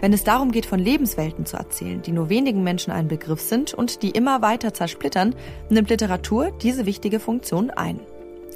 Wenn 0.00 0.12
es 0.12 0.24
darum 0.24 0.52
geht, 0.52 0.66
von 0.66 0.78
Lebenswelten 0.78 1.46
zu 1.46 1.56
erzählen, 1.56 2.02
die 2.02 2.12
nur 2.12 2.28
wenigen 2.28 2.62
Menschen 2.62 2.92
ein 2.92 3.08
Begriff 3.08 3.40
sind 3.40 3.74
und 3.74 4.02
die 4.02 4.10
immer 4.10 4.42
weiter 4.42 4.72
zersplittern, 4.72 5.34
nimmt 5.70 5.90
Literatur 5.90 6.52
diese 6.62 6.86
wichtige 6.86 7.20
Funktion 7.20 7.70
ein 7.70 8.00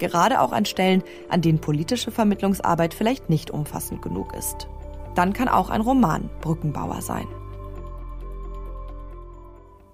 gerade 0.03 0.41
auch 0.41 0.53
an 0.53 0.65
Stellen, 0.65 1.03
an 1.29 1.41
denen 1.41 1.61
politische 1.61 2.11
Vermittlungsarbeit 2.11 2.93
vielleicht 2.93 3.31
nicht 3.31 3.51
umfassend 3.51 4.03
genug 4.03 4.35
ist. 4.35 4.69
Dann 5.15 5.33
kann 5.33 5.49
auch 5.49 5.71
ein 5.71 5.81
Roman 5.81 6.29
Brückenbauer 6.41 7.01
sein. 7.01 7.27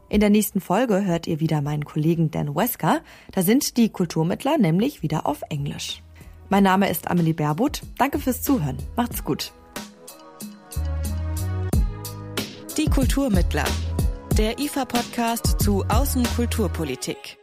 In 0.08 0.20
der 0.20 0.30
nächsten 0.30 0.60
Folge 0.60 1.04
hört 1.04 1.26
ihr 1.26 1.38
wieder 1.38 1.60
meinen 1.60 1.84
Kollegen 1.84 2.30
Dan 2.30 2.56
Wesker. 2.56 3.02
Da 3.32 3.42
sind 3.42 3.76
die 3.76 3.90
Kulturmittler 3.90 4.56
nämlich 4.56 5.02
wieder 5.02 5.26
auf 5.26 5.42
Englisch. 5.50 6.02
Mein 6.48 6.62
Name 6.62 6.88
ist 6.88 7.10
Amelie 7.10 7.34
Berbut. 7.34 7.82
Danke 7.98 8.18
fürs 8.18 8.40
Zuhören. 8.40 8.78
Macht's 8.96 9.22
gut. 9.22 9.52
Die 12.78 12.88
Kulturmittler. 12.88 13.64
Der 14.36 14.60
IFA-Podcast 14.60 15.60
zu 15.60 15.84
Außenkulturpolitik. 15.88 17.37